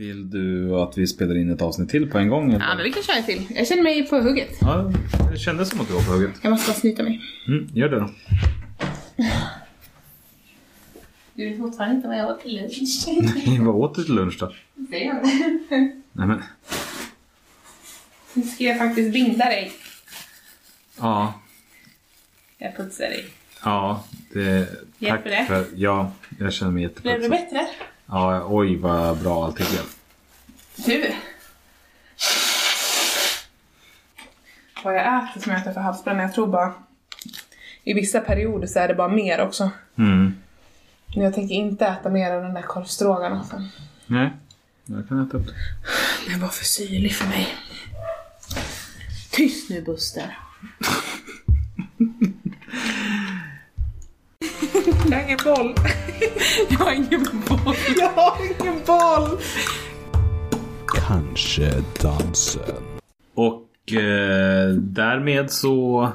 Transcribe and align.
Vill 0.00 0.30
du 0.30 0.74
att 0.74 0.98
vi 0.98 1.06
spelar 1.06 1.36
in 1.36 1.50
ett 1.50 1.62
avsnitt 1.62 1.88
till 1.88 2.10
på 2.10 2.18
en 2.18 2.28
gång? 2.28 2.52
Eller? 2.52 2.66
Ja, 2.66 2.74
men 2.74 2.84
vi 2.84 2.92
kan 2.92 3.02
köra 3.02 3.16
ett 3.16 3.26
till. 3.26 3.46
Jag 3.50 3.66
känner 3.66 3.82
mig 3.82 4.08
på 4.08 4.20
hugget. 4.20 4.58
Ja, 4.60 4.92
det 5.32 5.38
kändes 5.38 5.68
som 5.68 5.80
att 5.80 5.88
du 5.88 5.94
var 5.94 6.02
på 6.02 6.12
hugget. 6.12 6.30
Jag 6.42 6.50
måste 6.50 6.70
bara 6.70 6.76
snyta 6.78 7.02
mig. 7.02 7.20
Mm, 7.48 7.68
gör 7.74 7.88
det 7.88 8.00
då. 8.00 8.10
Du 11.34 11.48
vet 11.48 11.58
fortfarande 11.58 11.96
inte 11.96 12.08
vad 12.08 12.18
jag 12.18 12.30
åt 12.30 12.42
till 12.42 12.56
lunch. 12.56 12.80
Vad 13.66 13.74
åt 13.74 13.94
du 13.94 14.04
till 14.04 14.14
lunch 14.14 14.36
då? 14.40 14.52
Jag. 14.90 15.24
Nej 16.12 16.26
men, 16.26 16.42
Nu 18.34 18.42
ska 18.42 18.64
jag 18.64 18.78
faktiskt 18.78 19.12
binda 19.12 19.44
dig. 19.44 19.72
ja. 20.98 21.40
Jag 22.58 22.76
putsar 22.76 23.04
dig. 23.04 23.24
Ja, 23.64 24.04
det... 24.32 24.68
Hjälper 24.98 25.30
det? 25.30 25.44
för... 25.48 25.64
Ja, 25.74 26.12
jag 26.38 26.52
känner 26.52 26.72
mig 26.72 26.88
Blev 26.88 27.04
det 27.04 27.10
jätteputsad. 27.10 27.30
bättre? 27.30 27.66
Ja, 28.10 28.46
oj 28.48 28.76
vad 28.76 29.18
bra 29.18 29.44
allting 29.44 29.66
blev. 29.70 29.84
Du. 30.86 31.14
Vad 34.84 34.94
jag 34.94 35.30
äter 35.30 35.40
som 35.40 35.52
jag 35.52 35.60
äter 35.60 35.72
för 35.72 35.80
halsbränna, 35.80 36.22
jag 36.22 36.34
tror 36.34 36.46
bara... 36.46 36.72
I 37.84 37.94
vissa 37.94 38.20
perioder 38.20 38.66
så 38.66 38.78
är 38.78 38.88
det 38.88 38.94
bara 38.94 39.08
mer 39.08 39.40
också. 39.40 39.70
Mm. 39.98 40.34
Men 41.14 41.24
jag 41.24 41.34
tänker 41.34 41.54
inte 41.54 41.86
äta 41.86 42.10
mer 42.10 42.32
av 42.32 42.42
den 42.42 42.54
där 42.54 42.62
korvstroganoffen. 42.62 43.68
Nej, 44.06 44.30
jag 44.84 45.08
kan 45.08 45.26
äta 45.26 45.36
upp 45.36 45.46
det. 45.46 45.54
Den 46.30 46.40
var 46.40 46.48
för 46.48 46.64
syrlig 46.64 47.14
för 47.14 47.28
mig. 47.28 47.48
Tyst 49.30 49.70
nu 49.70 49.82
Buster. 49.82 50.38
Jag 55.10 55.16
har 55.16 55.24
ingen 55.24 55.38
boll. 55.44 55.74
Jag 56.70 56.78
har 56.78 56.92
ingen 56.92 57.26
boll. 57.48 57.74
Jag 57.98 58.08
har 58.08 58.36
ingen 58.60 58.80
boll. 58.86 59.38
Kanske 61.06 61.74
dansen. 62.02 62.82
Och 63.34 63.92
eh, 63.92 64.68
därmed 64.74 65.50
så... 65.50 66.02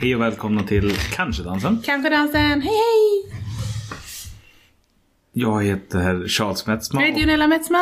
Hej 0.00 0.14
och 0.14 0.20
välkomna 0.22 0.62
till 0.62 0.96
Kanske-dansen. 0.96 1.82
Kanske 1.84 2.10
dansen. 2.10 2.40
Hej 2.62 2.62
hej! 2.62 3.32
Jag 5.32 5.64
heter 5.64 6.28
Charles 6.28 6.66
Metzma. 6.66 7.00
Jag 7.00 7.08
heter 7.08 7.20
Junella 7.20 7.46
Metzma. 7.46 7.78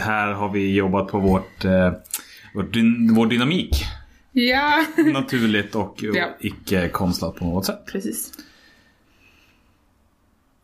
Här 0.00 0.32
har 0.32 0.48
vi 0.52 0.74
jobbat 0.74 1.08
på 1.08 1.18
vårt, 1.18 1.64
eh, 1.64 1.92
vårt 2.54 2.74
dyn- 2.74 3.14
vår 3.14 3.26
dynamik. 3.26 3.84
Ja. 4.38 4.84
Naturligt 5.12 5.74
och 5.74 5.96
Ja. 6.14 6.28
icke 6.40 6.88
konstlat 6.88 7.34
på 7.36 7.44
något 7.44 7.64
sätt. 7.66 7.86
Precis. 7.92 8.32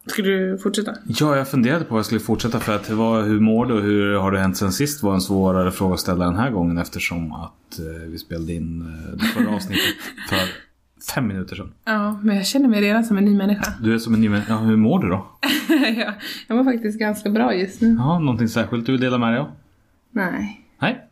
Ska 0.07 0.23
du 0.23 0.59
fortsätta? 0.59 0.95
Ja, 1.07 1.37
jag 1.37 1.49
funderade 1.49 1.85
på 1.85 1.91
vad 1.95 1.99
jag 1.99 2.07
skulle 2.07 2.21
fortsätta 2.21 2.61
för 2.61 2.77
att 2.77 2.91
vad, 2.91 3.25
hur 3.25 3.41
mår 3.41 3.67
du 3.67 3.75
och 3.75 3.83
hur 3.83 4.15
har 4.15 4.33
det 4.33 4.39
hänt 4.41 4.57
sen 4.57 4.73
sist 4.73 5.03
var 5.03 5.15
en 5.15 5.21
svårare 5.21 5.71
fråga 5.71 5.95
att 5.95 6.01
ställa 6.01 6.25
den 6.25 6.37
här 6.37 6.51
gången 6.51 6.79
eftersom 6.79 7.33
att 7.33 7.79
eh, 7.79 8.09
vi 8.11 8.19
spelade 8.19 8.53
in 8.53 8.81
eh, 8.83 9.17
det 9.19 9.25
förra 9.25 9.55
avsnittet 9.55 9.83
för 10.29 10.39
fem 11.15 11.27
minuter 11.29 11.57
sedan. 11.57 11.73
Ja, 11.85 12.21
men 12.23 12.37
jag 12.37 12.47
känner 12.47 12.69
mig 12.69 12.81
redan 12.81 13.05
som 13.05 13.19
en 13.19 13.25
ny 13.25 13.37
människa. 13.37 13.73
Du 13.83 13.95
är 13.95 13.99
som 13.99 14.15
en 14.15 14.21
ny 14.21 14.29
män- 14.29 14.43
Ja, 14.49 14.57
hur 14.57 14.77
mår 14.77 14.99
du 15.03 15.09
då? 15.09 15.27
ja, 15.97 16.15
jag 16.47 16.57
mår 16.57 16.65
faktiskt 16.73 16.99
ganska 16.99 17.31
bra 17.31 17.55
just 17.55 17.81
nu. 17.81 17.97
Ja, 17.99 18.19
någonting 18.19 18.49
särskilt 18.49 18.87
du 18.87 18.93
vill 18.93 19.01
dela 19.01 19.19
med 19.19 19.33
dig 19.33 19.41
av? 19.41 19.51
Nej. 20.11 20.61
Nej. 20.81 21.09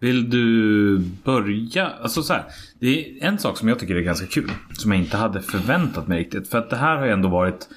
Vill 0.00 0.30
du 0.30 0.98
börja? 1.24 1.86
Alltså 2.02 2.22
så 2.22 2.32
här, 2.32 2.44
det 2.78 2.86
är 3.20 3.26
en 3.26 3.38
sak 3.38 3.58
som 3.58 3.68
jag 3.68 3.78
tycker 3.78 3.94
är 3.96 4.00
ganska 4.00 4.26
kul. 4.26 4.50
Som 4.72 4.92
jag 4.92 5.00
inte 5.00 5.16
hade 5.16 5.42
förväntat 5.42 6.08
mig 6.08 6.18
riktigt. 6.18 6.48
För 6.48 6.58
att 6.58 6.70
det 6.70 6.76
här 6.76 6.96
har 6.96 7.06
ju 7.06 7.12
ändå 7.12 7.28
varit 7.28 7.68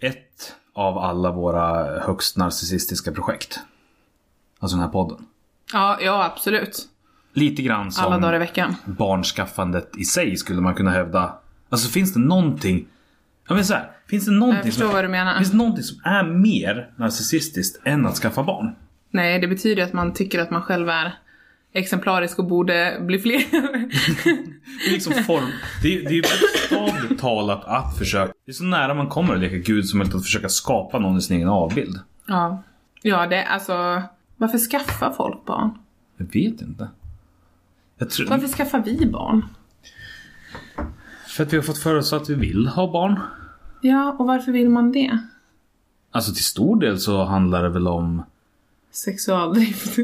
ett 0.00 0.54
av 0.74 0.98
alla 0.98 1.30
våra 1.32 2.00
högst 2.00 2.36
narcissistiska 2.36 3.12
projekt. 3.12 3.60
Alltså 4.58 4.76
den 4.76 4.84
här 4.84 4.92
podden. 4.92 5.18
Ja, 5.72 5.98
ja 6.00 6.24
absolut. 6.24 6.88
Lite 7.34 7.62
grann 7.62 7.92
som 7.92 8.04
Alla 8.04 8.18
dagar 8.18 8.34
i 8.34 8.38
veckan. 8.38 8.74
barnskaffandet 8.84 9.96
i 9.98 10.04
sig 10.04 10.36
skulle 10.36 10.60
man 10.60 10.74
kunna 10.74 10.90
hävda. 10.90 11.38
Alltså 11.68 11.88
finns 11.88 12.14
det 12.14 12.20
någonting... 12.20 12.86
Ja 13.48 13.54
men 13.54 13.64
så 13.64 13.74
här, 13.74 13.90
finns 14.08 14.24
det 14.24 14.32
Jag 14.32 14.38
någonting 14.40 14.72
som... 14.72 15.10
menar. 15.10 15.36
Finns 15.38 15.50
det 15.50 15.56
någonting 15.56 15.84
som 15.84 16.00
är 16.04 16.24
mer 16.24 16.90
narcissistiskt 16.96 17.80
än 17.84 18.06
att 18.06 18.16
skaffa 18.16 18.42
barn? 18.42 18.74
Nej, 19.10 19.38
det 19.38 19.48
betyder 19.48 19.82
att 19.82 19.92
man 19.92 20.12
tycker 20.12 20.38
att 20.40 20.50
man 20.50 20.62
själv 20.62 20.88
är 20.88 21.14
exemplarisk 21.72 22.38
och 22.38 22.44
borde 22.46 22.98
bli 23.00 23.18
fler. 23.18 23.44
Det 23.50 24.88
är 24.88 24.92
liksom 24.92 25.12
form... 25.12 25.44
Det 25.82 25.96
är, 25.96 26.08
det 26.08 26.18
är 26.18 26.22
bokstavligt 26.22 27.20
talat 27.20 27.64
att 27.64 27.98
försöka... 27.98 28.32
Det 28.44 28.50
är 28.50 28.54
så 28.54 28.64
nära 28.64 28.94
man 28.94 29.08
kommer 29.08 29.34
att 29.34 29.40
leka 29.40 29.56
gud 29.56 29.88
som 29.88 29.98
möjligt 29.98 30.14
att 30.14 30.22
försöka 30.24 30.48
skapa 30.48 30.98
någon 30.98 31.18
i 31.18 31.20
sin 31.20 31.36
egen 31.36 31.48
avbild. 31.48 32.00
ja. 32.26 32.62
Ja, 33.04 33.26
det 33.26 33.44
alltså... 33.44 34.02
Varför 34.36 34.58
skaffar 34.58 35.12
folk 35.12 35.44
barn? 35.44 35.78
Jag 36.16 36.26
vet 36.26 36.60
inte. 36.60 36.88
Jag 37.98 38.10
tror... 38.10 38.26
Varför 38.26 38.48
skaffar 38.48 38.82
vi 38.82 39.06
barn? 39.06 39.46
För 41.26 41.42
att 41.42 41.52
vi 41.52 41.56
har 41.56 41.64
fått 41.64 41.78
för 41.78 41.94
oss 41.94 42.12
att 42.12 42.30
vi 42.30 42.34
vill 42.34 42.66
ha 42.66 42.92
barn. 42.92 43.20
Ja, 43.80 44.16
och 44.18 44.26
varför 44.26 44.52
vill 44.52 44.68
man 44.68 44.92
det? 44.92 45.18
Alltså 46.10 46.34
till 46.34 46.44
stor 46.44 46.80
del 46.80 46.98
så 46.98 47.24
handlar 47.24 47.62
det 47.62 47.68
väl 47.68 47.88
om... 47.88 48.22
Sexualdrift. 48.90 49.98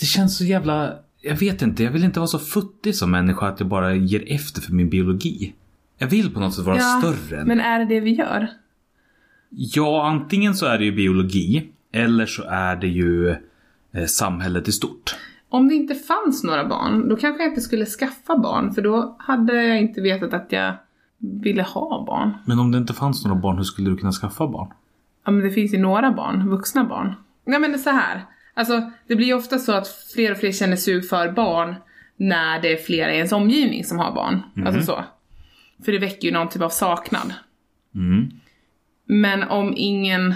Det 0.00 0.06
känns 0.06 0.38
så 0.38 0.44
jävla... 0.44 0.94
Jag 1.20 1.36
vet 1.36 1.62
inte, 1.62 1.84
jag 1.84 1.90
vill 1.90 2.04
inte 2.04 2.20
vara 2.20 2.26
så 2.26 2.38
futtig 2.38 2.94
som 2.94 3.10
människa 3.10 3.48
att 3.48 3.60
jag 3.60 3.68
bara 3.68 3.94
ger 3.94 4.32
efter 4.34 4.60
för 4.60 4.72
min 4.72 4.90
biologi. 4.90 5.54
Jag 5.98 6.06
vill 6.06 6.34
på 6.34 6.40
något 6.40 6.54
sätt 6.54 6.64
vara 6.64 6.78
större 6.78 7.40
än... 7.40 7.46
Men 7.46 7.60
är 7.60 7.78
det 7.78 7.84
det 7.84 8.00
vi 8.00 8.14
gör? 8.14 8.48
Ja, 9.50 10.06
antingen 10.06 10.54
så 10.54 10.66
är 10.66 10.78
det 10.78 10.84
ju 10.84 10.92
biologi. 10.92 11.70
Eller 11.92 12.26
så 12.26 12.42
är 12.42 12.76
det 12.76 12.86
ju 12.86 13.30
eh, 13.92 14.04
samhället 14.06 14.68
i 14.68 14.72
stort. 14.72 15.16
Om 15.48 15.68
det 15.68 15.74
inte 15.74 15.94
fanns 15.94 16.44
några 16.44 16.68
barn, 16.68 17.08
då 17.08 17.16
kanske 17.16 17.42
jag 17.42 17.50
inte 17.50 17.60
skulle 17.60 17.86
skaffa 17.86 18.38
barn, 18.38 18.74
för 18.74 18.82
då 18.82 19.16
hade 19.18 19.62
jag 19.64 19.80
inte 19.80 20.00
vetat 20.00 20.34
att 20.34 20.52
jag 20.52 20.74
ville 21.18 21.62
ha 21.62 22.04
barn. 22.06 22.34
Men 22.44 22.58
om 22.58 22.72
det 22.72 22.78
inte 22.78 22.94
fanns 22.94 23.24
några 23.24 23.40
barn, 23.40 23.56
hur 23.56 23.64
skulle 23.64 23.90
du 23.90 23.96
kunna 23.96 24.12
skaffa 24.12 24.46
barn? 24.46 24.68
Ja, 25.24 25.30
men 25.30 25.44
det 25.44 25.50
finns 25.50 25.74
ju 25.74 25.78
några 25.78 26.12
barn, 26.12 26.48
vuxna 26.48 26.84
barn. 26.84 27.14
Nej 27.44 27.60
men 27.60 27.70
det 27.70 27.76
är 27.76 27.78
så 27.78 27.90
här. 27.90 28.24
Alltså, 28.56 28.90
det 29.06 29.16
blir 29.16 29.26
ju 29.26 29.34
ofta 29.34 29.58
så 29.58 29.72
att 29.72 29.88
fler 30.14 30.32
och 30.32 30.38
fler 30.38 30.52
känner 30.52 30.76
sug 30.76 31.08
för 31.08 31.32
barn 31.32 31.74
när 32.16 32.60
det 32.62 32.72
är 32.72 32.76
flera 32.76 33.12
i 33.12 33.16
ens 33.16 33.32
omgivning 33.32 33.84
som 33.84 33.98
har 33.98 34.12
barn. 34.12 34.42
Alltså 34.66 34.82
så. 34.82 35.04
För 35.84 35.92
det 35.92 35.98
väcker 35.98 36.28
ju 36.28 36.34
någon 36.34 36.48
typ 36.48 36.62
av 36.62 36.68
saknad. 36.68 37.34
Mm. 37.94 38.30
Men 39.06 39.42
om 39.42 39.74
ingen 39.76 40.34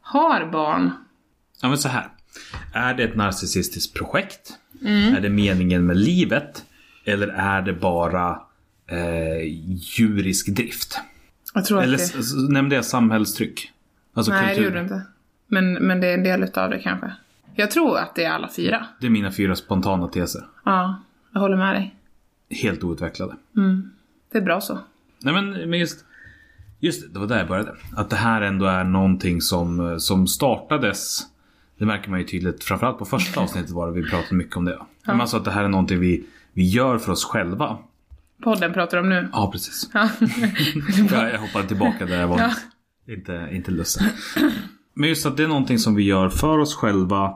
har 0.00 0.50
barn, 0.52 0.90
Ja 1.62 1.68
men 1.68 1.78
så 1.78 1.88
här. 1.88 2.08
Är 2.72 2.94
det 2.94 3.02
ett 3.02 3.16
narcissistiskt 3.16 3.94
projekt? 3.94 4.58
Är 5.16 5.20
det 5.20 5.28
meningen 5.28 5.86
med 5.86 5.96
livet? 5.96 6.64
Eller 7.04 7.28
är 7.28 7.62
det 7.62 7.72
bara 7.72 8.40
eh, 8.86 9.42
djurisk 9.96 10.48
drift? 10.48 11.00
jag 11.54 11.64
tror 11.64 11.82
Eller 11.82 11.94
att 11.94 12.12
det... 12.12 12.52
nämnde 12.52 12.74
jag 12.74 12.84
samhällstryck? 12.84 13.72
Alltså 14.14 14.32
Nej, 14.32 14.42
det 14.42 14.48
kultur. 14.48 14.64
gjorde 14.64 14.76
det 14.76 14.82
inte. 14.82 15.02
Men, 15.46 15.72
men 15.72 16.00
det 16.00 16.06
är 16.06 16.14
en 16.14 16.22
del 16.24 16.42
utav 16.42 16.70
det 16.70 16.78
kanske. 16.78 17.12
Jag 17.54 17.70
tror 17.70 17.98
att 17.98 18.14
det 18.14 18.24
är 18.24 18.30
alla 18.30 18.48
fyra. 18.48 18.86
Det 19.00 19.06
är 19.06 19.10
mina 19.10 19.32
fyra 19.32 19.56
spontana 19.56 20.08
teser. 20.08 20.42
Ja, 20.64 21.02
jag 21.32 21.40
håller 21.40 21.56
med 21.56 21.74
dig. 21.74 21.94
Helt 22.50 22.84
outvecklade. 22.84 23.36
Det 24.32 24.38
är 24.38 24.42
bra 24.42 24.60
så. 24.60 24.78
Nej 25.18 25.34
men, 25.34 25.70
men 25.70 25.78
just, 25.78 26.04
just 26.80 27.14
det, 27.14 27.18
var 27.18 27.26
där 27.26 27.38
jag 27.38 27.48
började. 27.48 27.72
Att 27.96 28.10
det 28.10 28.16
här 28.16 28.40
ändå 28.42 28.66
är 28.66 28.84
någonting 28.84 29.40
som, 29.40 30.00
som 30.00 30.26
startades. 30.26 31.20
Det 31.78 31.86
märker 31.86 32.10
man 32.10 32.20
ju 32.20 32.26
tydligt, 32.26 32.64
framförallt 32.64 32.98
på 32.98 33.04
första 33.04 33.40
avsnittet 33.40 33.70
var 33.70 33.86
det 33.86 33.92
vi 33.92 34.10
pratade 34.10 34.34
mycket 34.34 34.56
om 34.56 34.64
det. 34.64 34.78
Men 35.04 35.20
alltså 35.20 35.36
att 35.36 35.44
det 35.44 35.50
här 35.50 35.64
är 35.64 35.68
någonting 35.68 36.00
vi, 36.00 36.24
vi 36.52 36.68
gör 36.68 36.98
för 36.98 37.12
oss 37.12 37.24
själva. 37.24 37.78
Podden 38.42 38.72
pratar 38.72 38.98
om 38.98 39.08
nu. 39.08 39.28
Ja, 39.32 39.50
precis. 39.52 39.90
Ja. 39.94 40.08
Jag, 41.10 41.32
jag 41.32 41.38
hoppade 41.38 41.68
tillbaka 41.68 42.06
där 42.06 42.20
jag 42.20 42.28
var. 42.28 42.38
Ja. 42.38 42.50
Inte, 43.12 43.48
inte 43.52 43.70
lustig. 43.70 44.06
Men 44.94 45.08
just 45.08 45.26
att 45.26 45.36
det 45.36 45.42
är 45.42 45.48
någonting 45.48 45.78
som 45.78 45.94
vi 45.94 46.02
gör 46.02 46.28
för 46.28 46.58
oss 46.58 46.74
själva 46.76 47.34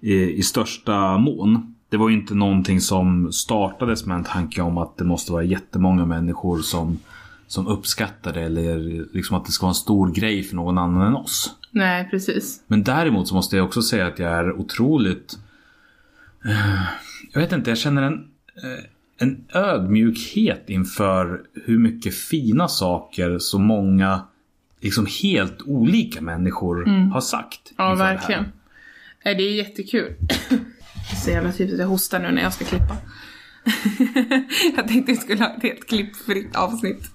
i, 0.00 0.14
i 0.14 0.42
största 0.42 1.18
mån. 1.18 1.74
Det 1.88 1.96
var 1.96 2.08
ju 2.08 2.14
inte 2.14 2.34
någonting 2.34 2.80
som 2.80 3.32
startades 3.32 4.06
med 4.06 4.14
en 4.14 4.24
tanke 4.24 4.62
om 4.62 4.78
att 4.78 4.96
det 4.96 5.04
måste 5.04 5.32
vara 5.32 5.42
jättemånga 5.42 6.06
människor 6.06 6.58
som, 6.58 6.98
som 7.46 7.66
uppskattar 7.66 8.32
det 8.32 8.40
eller 8.42 9.06
liksom 9.14 9.36
att 9.36 9.46
det 9.46 9.52
ska 9.52 9.66
vara 9.66 9.70
en 9.70 9.74
stor 9.74 10.10
grej 10.10 10.42
för 10.42 10.56
någon 10.56 10.78
annan 10.78 11.06
än 11.06 11.14
oss. 11.14 11.54
Nej, 11.70 12.08
precis. 12.10 12.62
Men 12.66 12.82
däremot 12.82 13.28
så 13.28 13.34
måste 13.34 13.56
jag 13.56 13.66
också 13.66 13.82
säga 13.82 14.06
att 14.06 14.18
jag 14.18 14.32
är 14.32 14.52
otroligt... 14.52 15.38
eh, 16.44 16.82
jag 17.32 17.40
vet 17.40 17.52
inte, 17.52 17.70
jag 17.70 17.78
känner 17.78 18.02
en, 18.02 18.14
eh, 18.56 18.84
en 19.18 19.44
ödmjukhet 19.52 20.64
inför 20.70 21.40
hur 21.64 21.78
mycket 21.78 22.14
fina 22.14 22.68
saker 22.68 23.38
så 23.38 23.58
många 23.58 24.20
liksom 24.80 25.06
helt 25.22 25.62
olika 25.62 26.20
människor 26.20 26.84
har 27.12 27.20
sagt. 27.20 27.60
Ja, 27.76 27.94
verkligen. 27.94 28.44
Nej, 29.24 29.34
det 29.34 29.42
är 29.42 29.54
jättekul. 29.54 30.14
Så 31.24 31.30
jävla 31.30 31.52
typiskt 31.52 31.72
att 31.74 31.80
jag 31.80 31.86
hostar 31.86 32.18
nu 32.20 32.30
när 32.30 32.42
jag 32.42 32.52
ska 32.52 32.64
klippa. 32.64 32.96
jag 34.76 34.88
tänkte 34.88 35.12
jag 35.12 35.20
skulle 35.22 35.44
ha 35.44 35.54
ett 35.56 35.62
helt 35.62 35.88
klippfritt 35.88 36.56
avsnitt. 36.56 37.10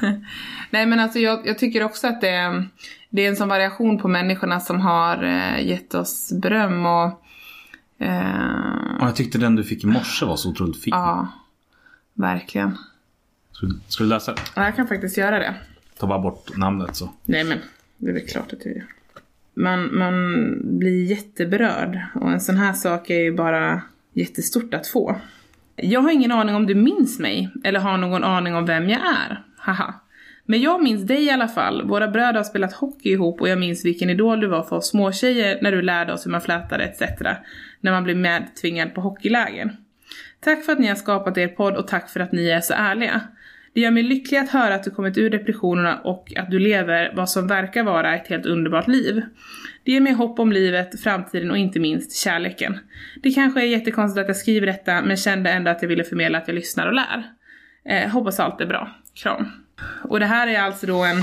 Nej 0.70 0.86
men 0.86 1.00
alltså 1.00 1.18
jag, 1.18 1.46
jag 1.46 1.58
tycker 1.58 1.82
också 1.82 2.06
att 2.06 2.20
det, 2.20 2.28
är- 2.28 2.68
det 3.10 3.24
är 3.24 3.28
en 3.28 3.36
sån 3.36 3.48
variation 3.48 3.98
på 3.98 4.08
människorna 4.08 4.60
som 4.60 4.80
har 4.80 5.24
eh, 5.24 5.66
gett 5.66 5.94
oss 5.94 6.32
beröm 6.42 6.86
och 6.86 7.22
eh, 7.98 8.98
jag 9.00 9.16
tyckte 9.16 9.38
den 9.38 9.56
du 9.56 9.64
fick 9.64 9.84
i 9.84 9.86
morse 9.86 10.26
var 10.26 10.36
så 10.36 10.50
otroligt 10.50 10.82
fin. 10.82 10.90
ja, 10.94 11.28
verkligen. 12.14 12.78
Ska, 13.52 13.66
du- 13.66 13.80
ska 13.88 14.04
du 14.04 14.10
läsa? 14.10 14.34
Ja, 14.56 14.64
jag 14.64 14.76
kan 14.76 14.88
faktiskt 14.88 15.16
göra 15.16 15.38
det. 15.38 15.54
Ta 15.98 16.06
bara 16.06 16.18
bort 16.18 16.56
namnet 16.56 16.96
så. 16.96 17.12
Nej 17.24 17.44
men, 17.44 17.58
det 17.96 18.08
är 18.10 18.14
väl 18.14 18.26
klart 18.26 18.52
att 18.52 18.64
jag 18.64 18.76
gör. 18.76 18.86
Man, 19.58 19.98
man 19.98 20.56
blir 20.78 21.04
jätteberörd 21.04 22.00
och 22.14 22.30
en 22.30 22.40
sån 22.40 22.56
här 22.56 22.72
sak 22.72 23.10
är 23.10 23.20
ju 23.20 23.32
bara 23.32 23.82
jättestort 24.12 24.74
att 24.74 24.86
få. 24.86 25.16
Jag 25.76 26.00
har 26.00 26.10
ingen 26.10 26.32
aning 26.32 26.54
om 26.54 26.66
du 26.66 26.74
minns 26.74 27.18
mig 27.18 27.50
eller 27.64 27.80
har 27.80 27.96
någon 27.96 28.24
aning 28.24 28.54
om 28.54 28.66
vem 28.66 28.88
jag 28.88 29.00
är. 29.00 29.42
Haha. 29.56 29.94
Men 30.44 30.60
jag 30.60 30.82
minns 30.82 31.06
dig 31.06 31.24
i 31.24 31.30
alla 31.30 31.48
fall. 31.48 31.88
Våra 31.88 32.08
bröder 32.08 32.34
har 32.34 32.44
spelat 32.44 32.72
hockey 32.72 33.10
ihop 33.10 33.40
och 33.40 33.48
jag 33.48 33.58
minns 33.58 33.84
vilken 33.84 34.10
idol 34.10 34.40
du 34.40 34.46
var 34.46 34.62
för 34.62 34.76
oss 34.76 34.88
småtjejer 34.88 35.58
när 35.62 35.72
du 35.72 35.82
lärde 35.82 36.12
oss 36.12 36.26
hur 36.26 36.30
man 36.30 36.40
flätade 36.40 36.84
etc. 36.84 37.02
När 37.80 37.92
man 37.92 38.04
blev 38.04 38.16
medtvingad 38.16 38.94
på 38.94 39.00
hockeyläger. 39.00 39.76
Tack 40.40 40.64
för 40.64 40.72
att 40.72 40.78
ni 40.78 40.86
har 40.86 40.94
skapat 40.94 41.38
er 41.38 41.48
podd 41.48 41.76
och 41.76 41.88
tack 41.88 42.08
för 42.08 42.20
att 42.20 42.32
ni 42.32 42.48
är 42.48 42.60
så 42.60 42.74
ärliga. 42.74 43.20
Det 43.78 43.82
gör 43.82 43.90
mig 43.90 44.02
lycklig 44.02 44.38
att 44.38 44.50
höra 44.50 44.74
att 44.74 44.84
du 44.84 44.90
kommit 44.90 45.18
ur 45.18 45.30
depressionerna 45.30 46.00
och 46.00 46.32
att 46.36 46.50
du 46.50 46.58
lever 46.58 47.12
vad 47.16 47.30
som 47.30 47.46
verkar 47.46 47.82
vara 47.82 48.16
ett 48.16 48.28
helt 48.28 48.46
underbart 48.46 48.88
liv. 48.88 49.22
Det 49.84 49.92
ger 49.92 50.00
mig 50.00 50.12
hopp 50.12 50.38
om 50.38 50.52
livet, 50.52 51.00
framtiden 51.00 51.50
och 51.50 51.58
inte 51.58 51.80
minst 51.80 52.16
kärleken. 52.16 52.78
Det 53.22 53.30
kanske 53.30 53.60
är 53.60 53.64
jättekonstigt 53.64 54.22
att 54.22 54.28
jag 54.28 54.36
skriver 54.36 54.66
detta 54.66 55.02
men 55.02 55.16
kände 55.16 55.50
ändå 55.50 55.70
att 55.70 55.82
jag 55.82 55.88
ville 55.88 56.04
förmedla 56.04 56.38
att 56.38 56.48
jag 56.48 56.54
lyssnar 56.54 56.86
och 56.86 56.92
lär. 56.92 57.22
Eh, 57.84 58.10
hoppas 58.10 58.40
allt 58.40 58.60
är 58.60 58.66
bra. 58.66 58.96
Kram. 59.14 59.52
Och 60.02 60.20
det 60.20 60.26
här 60.26 60.46
är 60.46 60.60
alltså 60.60 60.86
då 60.86 61.04
en 61.04 61.22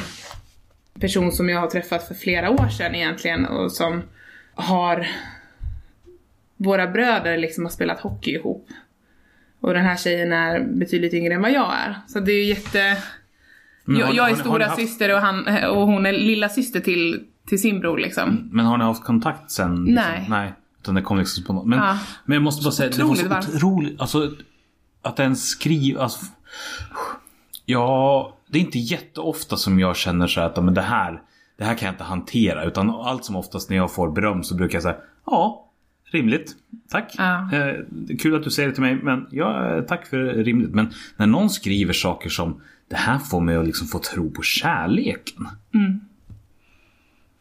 person 0.99 1.31
som 1.31 1.49
jag 1.49 1.59
har 1.59 1.67
träffat 1.67 2.07
för 2.07 2.15
flera 2.15 2.49
år 2.49 2.67
sedan 2.67 2.95
egentligen 2.95 3.45
och 3.45 3.71
som 3.71 4.03
har 4.53 5.07
våra 6.57 6.87
bröder 6.87 7.37
liksom 7.37 7.63
har 7.63 7.71
spelat 7.71 7.99
hockey 7.99 8.31
ihop. 8.31 8.67
Och 9.65 9.73
den 9.73 9.85
här 9.85 9.97
tjejen 9.97 10.33
är 10.33 10.59
betydligt 10.59 11.13
yngre 11.13 11.33
än 11.33 11.41
vad 11.41 11.51
jag 11.51 11.73
är. 11.73 11.95
Så 12.07 12.19
det 12.19 12.31
är 12.31 12.35
ju 12.35 12.43
jätte... 12.43 12.97
Men 13.85 13.97
Jag, 13.99 14.07
har- 14.07 14.13
jag 14.13 14.25
är 14.29 14.33
har 14.33 14.39
stora 14.39 14.65
haft- 14.65 14.75
syster 14.79 15.13
och, 15.15 15.19
han, 15.21 15.47
och 15.65 15.87
hon 15.87 16.05
är 16.05 16.11
lilla 16.13 16.49
syster 16.49 16.79
till, 16.79 17.23
till 17.47 17.61
sin 17.61 17.79
bror 17.79 17.97
liksom. 17.97 18.49
Men 18.51 18.65
har 18.65 18.77
ni 18.77 18.83
haft 18.83 19.03
kontakt 19.03 19.51
sen? 19.51 19.75
liksom? 19.75 19.93
Nej. 19.93 20.25
Nej. 20.29 20.53
Utan 20.81 20.95
det 20.95 21.01
kom 21.01 21.17
liksom 21.17 21.43
spontant. 21.43 21.67
Men, 21.67 21.79
Ja. 21.79 21.97
men 22.25 22.33
jag 22.35 22.43
måste 22.43 22.63
bara 22.63 22.71
säga, 22.71 22.89
det 22.89 23.03
var 23.03 23.11
Otroligt 23.11 23.43
så 23.43 23.55
otroligt. 23.55 24.01
Alltså, 24.01 24.31
att 25.01 25.15
den 25.15 25.35
skriver... 25.35 26.01
Alltså, 26.01 26.25
ja, 27.65 28.33
det 28.47 28.57
är 28.57 28.61
inte 28.61 28.79
jätteofta 28.79 29.57
som 29.57 29.79
jag 29.79 29.95
känner 29.95 30.27
så 30.27 30.39
här 30.39 30.47
att 30.47 30.63
men 30.63 30.73
det 30.73 30.81
här, 30.81 31.21
det 31.57 31.63
här 31.63 31.75
kan 31.75 31.85
jag 31.85 31.93
inte 31.93 32.03
hantera. 32.03 32.63
Utan 32.63 32.89
allt 32.89 33.25
som 33.25 33.35
oftast 33.35 33.69
när 33.69 33.77
jag 33.77 33.93
får 33.93 34.11
beröm 34.11 34.43
så 34.43 34.55
brukar 34.55 34.75
jag 34.75 34.83
säga 34.83 34.95
ja, 35.25 35.64
rimligt. 36.15 36.55
Tack. 36.89 37.15
Ja. 37.17 37.49
Eh, 37.53 37.75
kul 38.19 38.35
att 38.35 38.43
du 38.43 38.49
säger 38.49 38.69
det 38.69 38.75
till 38.75 38.83
mig. 38.83 38.95
Men 38.95 39.27
ja, 39.31 39.75
eh, 39.75 39.83
tack 39.83 40.07
för 40.07 40.17
rimligt. 40.17 40.73
Men 40.73 40.93
när 41.17 41.27
någon 41.27 41.49
skriver 41.49 41.93
saker 41.93 42.29
som 42.29 42.61
det 42.89 42.95
här 42.95 43.19
får 43.19 43.41
mig 43.41 43.55
att 43.55 43.65
liksom 43.65 43.87
få 43.87 43.99
tro 43.99 44.31
på 44.31 44.41
kärleken. 44.41 45.47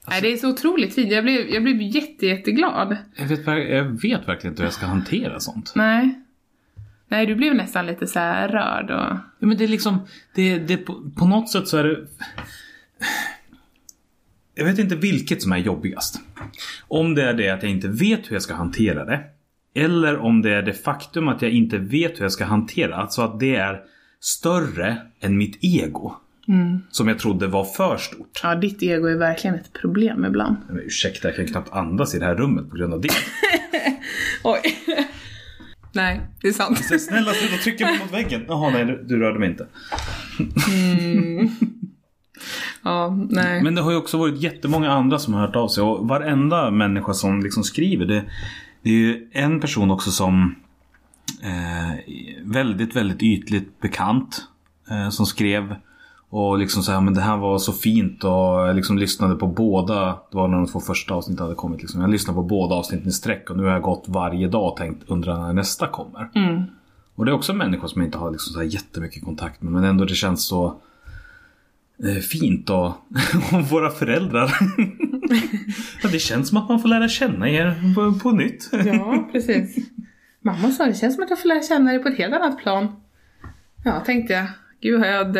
Nej, 0.08 0.22
det 0.22 0.32
är 0.32 0.36
så 0.36 0.48
otroligt 0.48 0.94
fint. 0.94 1.12
Jag 1.12 1.24
blev, 1.24 1.48
jag 1.48 1.62
blev 1.62 1.82
jätte, 1.82 2.26
jätteglad. 2.26 2.96
Jag 3.16 3.26
vet, 3.26 3.46
jag 3.46 3.84
vet 3.84 4.28
verkligen 4.28 4.52
inte 4.52 4.62
hur 4.62 4.66
jag 4.66 4.72
ska 4.72 4.86
hantera 4.86 5.40
sånt. 5.40 5.72
Nej. 5.74 6.20
Nej, 7.08 7.26
du 7.26 7.34
blev 7.34 7.54
nästan 7.54 7.86
lite 7.86 8.06
så 8.06 8.18
här 8.18 8.48
rörd 8.48 8.90
och... 8.90 9.16
Ja, 9.38 9.46
men 9.46 9.56
det 9.56 9.64
är 9.64 9.68
liksom, 9.68 9.98
det, 10.34 10.58
det, 10.58 10.76
på, 10.76 11.10
på 11.16 11.26
något 11.26 11.50
sätt 11.50 11.68
så 11.68 11.76
är 11.76 11.84
det... 11.84 12.06
Jag 14.54 14.64
vet 14.64 14.78
inte 14.78 14.96
vilket 14.96 15.42
som 15.42 15.52
är 15.52 15.58
jobbigast. 15.58 16.20
Om 16.88 17.14
det 17.14 17.22
är 17.22 17.34
det 17.34 17.48
att 17.48 17.62
jag 17.62 17.72
inte 17.72 17.88
vet 17.88 18.30
hur 18.30 18.34
jag 18.34 18.42
ska 18.42 18.54
hantera 18.54 19.04
det. 19.04 19.20
Eller 19.74 20.18
om 20.18 20.42
det 20.42 20.50
är 20.50 20.62
det 20.62 20.72
faktum 20.72 21.28
att 21.28 21.42
jag 21.42 21.50
inte 21.50 21.78
vet 21.78 22.18
hur 22.18 22.24
jag 22.24 22.32
ska 22.32 22.44
hantera. 22.44 22.96
Alltså 22.96 23.22
att 23.22 23.40
det 23.40 23.56
är 23.56 23.80
större 24.20 24.96
än 25.20 25.36
mitt 25.36 25.58
ego. 25.64 26.14
Som 26.90 27.08
jag 27.08 27.18
trodde 27.18 27.46
var 27.46 27.64
för 27.64 27.96
stort. 27.96 28.40
Ja, 28.42 28.54
ditt 28.54 28.82
ego 28.82 29.06
är 29.06 29.16
verkligen 29.16 29.56
ett 29.56 29.72
problem 29.72 30.24
ibland. 30.24 30.56
Men 30.68 30.78
ursäkta, 30.78 31.28
jag 31.28 31.36
kan 31.36 31.46
knappt 31.46 31.72
andas 31.72 32.14
i 32.14 32.18
det 32.18 32.24
här 32.24 32.34
rummet 32.34 32.70
på 32.70 32.76
grund 32.76 32.94
av 32.94 33.00
det. 33.00 33.08
Oj. 34.44 34.60
Nej, 35.92 36.20
det 36.40 36.48
är 36.48 36.52
sant. 36.52 37.00
Snälla 37.00 37.32
sluta 37.32 37.56
trycka 37.56 37.84
mig 37.84 37.98
mot 37.98 38.12
väggen. 38.12 38.44
Jaha, 38.48 38.70
nej, 38.70 38.98
du, 39.04 39.18
rörde 39.18 39.38
mig 39.38 39.48
inte. 39.48 39.66
Ja, 42.84 43.16
nej. 43.30 43.62
Men 43.62 43.74
det 43.74 43.82
har 43.82 43.90
ju 43.90 43.96
också 43.96 44.18
varit 44.18 44.40
jättemånga 44.40 44.90
andra 44.90 45.18
som 45.18 45.34
har 45.34 45.40
hört 45.40 45.56
av 45.56 45.68
sig. 45.68 45.82
Och 45.82 46.08
varenda 46.08 46.70
människa 46.70 47.12
som 47.14 47.40
liksom 47.40 47.64
skriver 47.64 48.06
det, 48.06 48.24
det 48.82 48.90
är 48.90 48.94
ju 48.94 49.28
en 49.32 49.60
person 49.60 49.90
också 49.90 50.10
som 50.10 50.54
eh, 51.42 52.12
väldigt, 52.42 52.96
väldigt 52.96 53.22
ytligt 53.22 53.80
bekant 53.80 54.44
eh, 54.90 55.08
som 55.08 55.26
skrev. 55.26 55.74
Och 56.30 56.58
liksom 56.58 56.82
så 56.82 56.92
här, 56.92 57.00
men 57.00 57.14
det 57.14 57.20
här 57.20 57.36
var 57.36 57.58
så 57.58 57.72
fint. 57.72 58.24
Och 58.24 58.30
jag 58.30 58.76
liksom 58.76 58.98
lyssnade 58.98 59.34
på 59.34 59.46
båda, 59.46 60.06
det 60.30 60.36
var 60.36 60.48
när 60.48 60.56
de 60.56 60.66
två 60.66 60.80
första 60.80 61.14
avsnitten 61.14 61.42
hade 61.42 61.54
kommit 61.54 61.80
liksom. 61.80 62.00
Jag 62.00 62.10
lyssnade 62.10 62.36
på 62.36 62.42
båda 62.42 62.74
avsnitten 62.74 63.08
i 63.08 63.12
sträck. 63.12 63.50
Och 63.50 63.56
nu 63.56 63.62
har 63.62 63.70
jag 63.70 63.82
gått 63.82 64.04
varje 64.08 64.48
dag 64.48 64.70
och 64.70 64.76
tänkt 64.76 65.02
undra 65.06 65.38
när 65.38 65.52
nästa 65.52 65.86
kommer. 65.86 66.30
Och 67.14 67.24
det 67.24 67.30
är 67.30 67.34
också 67.34 67.52
människor 67.52 67.88
som 67.88 68.02
jag 68.02 68.08
inte 68.08 68.18
har 68.18 68.30
liksom 68.30 68.52
så 68.52 68.58
här 68.58 68.66
jättemycket 68.66 69.24
kontakt 69.24 69.62
med. 69.62 69.72
Men 69.72 69.84
ändå 69.84 70.04
det 70.04 70.14
känns 70.14 70.46
så 70.46 70.74
fint 72.30 72.70
och, 72.70 72.86
och 73.52 73.64
våra 73.70 73.90
föräldrar. 73.90 74.50
ja, 76.02 76.08
det 76.12 76.18
känns 76.18 76.48
som 76.48 76.58
att 76.58 76.68
man 76.68 76.80
får 76.80 76.88
lära 76.88 77.08
känna 77.08 77.48
er 77.50 77.94
på, 77.94 78.18
på 78.18 78.30
nytt. 78.30 78.68
Ja, 78.72 79.28
precis. 79.32 79.76
Mamma 80.42 80.70
sa 80.70 80.86
det 80.86 80.94
känns 80.94 81.14
som 81.14 81.24
att 81.24 81.30
jag 81.30 81.40
får 81.40 81.48
lära 81.48 81.62
känna 81.62 81.90
dig 81.90 82.02
på 82.02 82.08
ett 82.08 82.18
helt 82.18 82.34
annat 82.34 82.58
plan. 82.62 82.88
Ja, 83.84 84.00
tänkte 84.00 84.32
jag. 84.32 84.46
Gud, 84.80 85.00
har 85.00 85.06
jag 85.06 85.36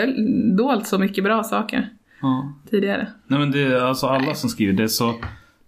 dolt 0.57 0.87
så 0.87 0.99
mycket 0.99 1.25
bra 1.25 1.45
saker 1.45 1.89
Ja. 2.21 2.55
tidigare? 2.71 3.09
Nej 3.27 3.39
men 3.39 3.51
det 3.51 3.63
är 3.63 3.81
alltså 3.81 4.07
alla 4.07 4.35
som 4.35 4.51
skriver, 4.51 4.73
det 4.73 4.83
är 4.83 4.89
så, 4.89 5.15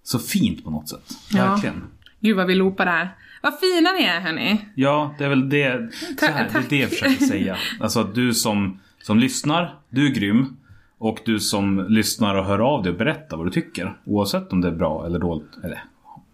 så 0.03 0.19
fint 0.19 0.65
på 0.65 0.71
något 0.71 0.89
sätt. 0.89 1.13
Ja. 1.33 1.51
Verkligen. 1.51 1.85
Gud 2.21 2.37
vad 2.37 2.47
vi 2.47 2.55
loopar 2.55 2.85
det 2.85 2.91
här. 2.91 3.09
Vad 3.43 3.59
fina 3.61 3.93
ni 3.93 4.05
är 4.05 4.21
hörni. 4.21 4.61
Ja, 4.75 5.15
det 5.19 5.25
är 5.25 5.29
väl 5.29 5.49
det, 5.49 5.91
så 6.21 6.27
här, 6.27 6.49
det, 6.53 6.59
är 6.59 6.63
det 6.69 6.77
jag 6.77 6.91
försöker 6.91 7.25
säga. 7.25 7.57
Alltså 7.81 8.01
att 8.01 8.15
du 8.15 8.35
som, 8.35 8.81
som 9.03 9.19
lyssnar, 9.19 9.75
du 9.91 10.07
är 10.07 10.11
grym. 10.11 10.57
Och 10.99 11.19
du 11.25 11.41
som 11.41 11.87
lyssnar 11.89 12.35
och 12.35 12.45
hör 12.45 12.59
av 12.59 12.83
dig 12.83 12.93
och 12.93 12.99
berättar 12.99 13.37
vad 13.37 13.47
du 13.47 13.51
tycker. 13.51 13.99
Oavsett 14.05 14.53
om 14.53 14.61
det 14.61 14.69
är 14.69 14.73
bra 14.73 15.07
eller 15.07 15.19
dåligt. 15.19 15.57
Eller, 15.65 15.85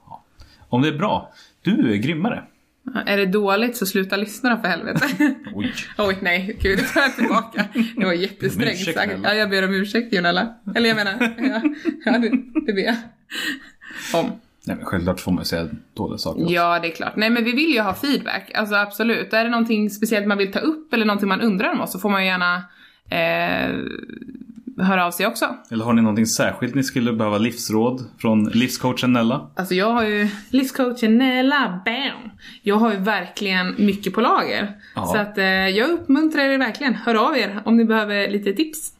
ja. 0.09 0.25
Om 0.69 0.83
det 0.83 0.89
är 0.89 0.99
bra, 0.99 1.33
du 1.63 1.93
är 1.93 1.97
grymmare. 1.97 2.45
Är 3.07 3.17
det 3.17 3.27
dåligt 3.27 3.77
så 3.77 3.87
sluta 3.87 4.17
lyssna 4.17 4.51
då 4.51 4.57
för 4.57 4.69
helvete. 4.69 5.07
Oj. 5.55 5.73
Oj 5.99 6.19
nej, 6.21 6.57
gud 6.61 6.79
det 6.79 6.85
tar 6.85 7.01
jag 7.01 7.17
tillbaka. 7.17 7.65
Det 7.97 8.05
var 8.05 8.13
jättesträngt 8.13 8.95
sagt. 8.95 9.13
Ja, 9.23 9.35
jag 9.35 9.51
ber 9.51 9.65
om 9.65 9.75
ursäkt 9.75 10.15
Jonella. 10.15 10.55
Eller 10.75 10.89
jag 10.89 10.97
menar, 10.97 11.13
ja, 11.39 11.63
ja 12.05 12.19
det, 12.19 12.31
det 12.67 12.73
ber 12.73 12.83
jag. 12.83 12.97
Om. 14.15 14.33
Nej 14.65 14.77
men 14.77 14.87
självklart 14.87 15.21
får 15.21 15.33
man 15.33 15.41
ju 15.41 15.45
säga 15.45 15.69
dåliga 15.95 16.19
saker 16.19 16.43
också. 16.43 16.55
Ja, 16.55 16.79
det 16.79 16.89
är 16.89 16.93
klart. 16.93 17.17
Nej, 17.17 17.31
men 17.31 17.45
vi 17.45 17.53
vill 17.53 17.71
ju 17.71 17.81
ha 17.81 17.95
feedback. 17.95 18.51
Alltså 18.55 18.75
absolut. 18.75 19.33
Är 19.33 19.45
det 19.45 19.51
någonting 19.51 19.91
speciellt 19.91 20.27
man 20.27 20.39
vill 20.39 20.53
ta 20.53 20.59
upp 20.59 20.93
eller 20.93 21.05
någonting 21.05 21.29
man 21.29 21.41
undrar 21.41 21.73
om 21.73 21.81
oss 21.81 21.93
så 21.93 21.99
får 21.99 22.09
man 22.09 22.23
ju 22.23 22.29
gärna 22.29 22.57
eh, 23.11 23.77
höra 24.79 25.07
av 25.07 25.11
sig 25.11 25.27
också. 25.27 25.47
Eller 25.71 25.85
har 25.85 25.93
ni 25.93 26.03
någonting 26.03 26.27
särskilt 26.27 26.75
ni 26.75 26.83
skulle 26.83 27.13
behöva 27.13 27.39
livsråd 27.39 28.05
från 28.19 28.45
livscoachen 28.45 29.13
Nella? 29.13 29.51
Alltså 29.57 29.75
jag 29.75 29.91
har 29.93 30.05
ju 30.05 30.29
livscoachen 30.51 31.19
Nella, 31.19 31.81
bam! 31.85 32.31
Jag 32.63 32.77
har 32.77 32.93
ju 32.93 32.99
verkligen 32.99 33.75
mycket 33.79 34.15
på 34.15 34.21
lager. 34.21 34.73
Ja. 34.95 35.07
Så 35.07 35.19
att 35.19 35.39
eh, 35.39 35.45
jag 35.45 35.91
uppmuntrar 35.91 36.43
er 36.43 36.59
verkligen. 36.59 36.95
Hör 36.95 37.15
av 37.29 37.37
er 37.39 37.63
om 37.65 37.77
ni 37.77 37.85
behöver 37.85 38.31
lite 38.31 38.53
tips. 38.53 38.93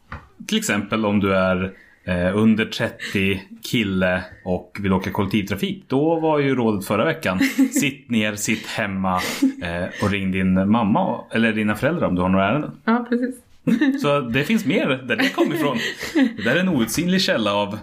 Till 0.47 0.57
exempel 0.57 1.05
om 1.05 1.19
du 1.19 1.35
är 1.35 1.73
eh, 2.03 2.37
under 2.37 2.65
30 2.65 3.41
kille 3.71 4.23
och 4.45 4.77
vill 4.79 4.93
åka 4.93 5.11
kollektivtrafik. 5.11 5.83
Då 5.87 6.19
var 6.19 6.39
ju 6.39 6.55
rådet 6.55 6.85
förra 6.85 7.05
veckan. 7.05 7.39
Sitt 7.73 8.09
ner, 8.09 8.35
sitt 8.35 8.67
hemma 8.67 9.15
eh, 9.63 10.03
och 10.03 10.11
ring 10.11 10.31
din 10.31 10.71
mamma 10.71 11.21
eller 11.31 11.53
dina 11.53 11.75
föräldrar 11.75 12.07
om 12.07 12.15
du 12.15 12.21
har 12.21 12.29
några 12.29 12.49
ärenden. 12.49 12.71
Ja, 12.85 13.05
precis. 13.09 13.35
Så 14.01 14.19
det 14.19 14.43
finns 14.43 14.65
mer 14.65 14.87
där 14.87 15.15
det 15.15 15.29
kommer 15.29 15.55
ifrån. 15.55 15.77
Det 16.13 16.43
där 16.43 16.55
är 16.55 16.59
en 16.59 16.69
outsinlig 16.69 17.21
källa 17.21 17.53
av 17.53 17.79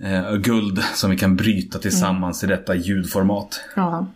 eh, 0.00 0.36
guld 0.36 0.82
som 0.94 1.10
vi 1.10 1.16
kan 1.16 1.36
bryta 1.36 1.78
tillsammans 1.78 2.44
i 2.44 2.46
detta 2.46 2.74
ljudformat. 2.74 3.60
Ja. 3.76 4.06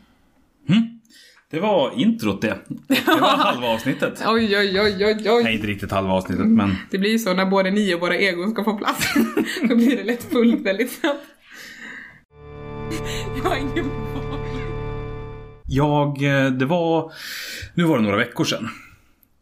Det 1.52 1.60
var 1.60 2.00
introt 2.00 2.42
det. 2.42 2.58
Det 2.68 3.06
var 3.06 3.36
halva 3.36 3.66
avsnittet. 3.66 4.22
Oj, 4.26 4.58
oj, 4.58 4.80
oj, 4.80 5.06
oj, 5.06 5.30
oj. 5.30 5.42
Nej, 5.44 5.54
inte 5.54 5.66
riktigt 5.66 5.90
halva 5.90 6.12
avsnittet 6.12 6.46
men 6.46 6.74
Det 6.90 6.98
blir 6.98 7.10
ju 7.10 7.18
så 7.18 7.34
när 7.34 7.46
både 7.46 7.70
ni 7.70 7.94
och 7.94 8.00
våra 8.00 8.16
egon 8.16 8.50
ska 8.50 8.64
få 8.64 8.78
plats. 8.78 9.14
Då 9.68 9.76
blir 9.76 9.96
det 9.96 10.04
lätt 10.04 10.22
fullt 10.32 10.66
väldigt 10.66 10.92
snabbt. 10.92 11.26
Jag 13.36 13.50
har 13.50 13.56
ingen. 13.56 13.90
Jag, 15.68 16.22
eh, 16.22 16.50
det 16.52 16.66
var, 16.66 17.12
nu 17.74 17.84
var 17.84 17.98
det 17.98 18.04
några 18.04 18.16
veckor 18.16 18.44
sedan. 18.44 18.68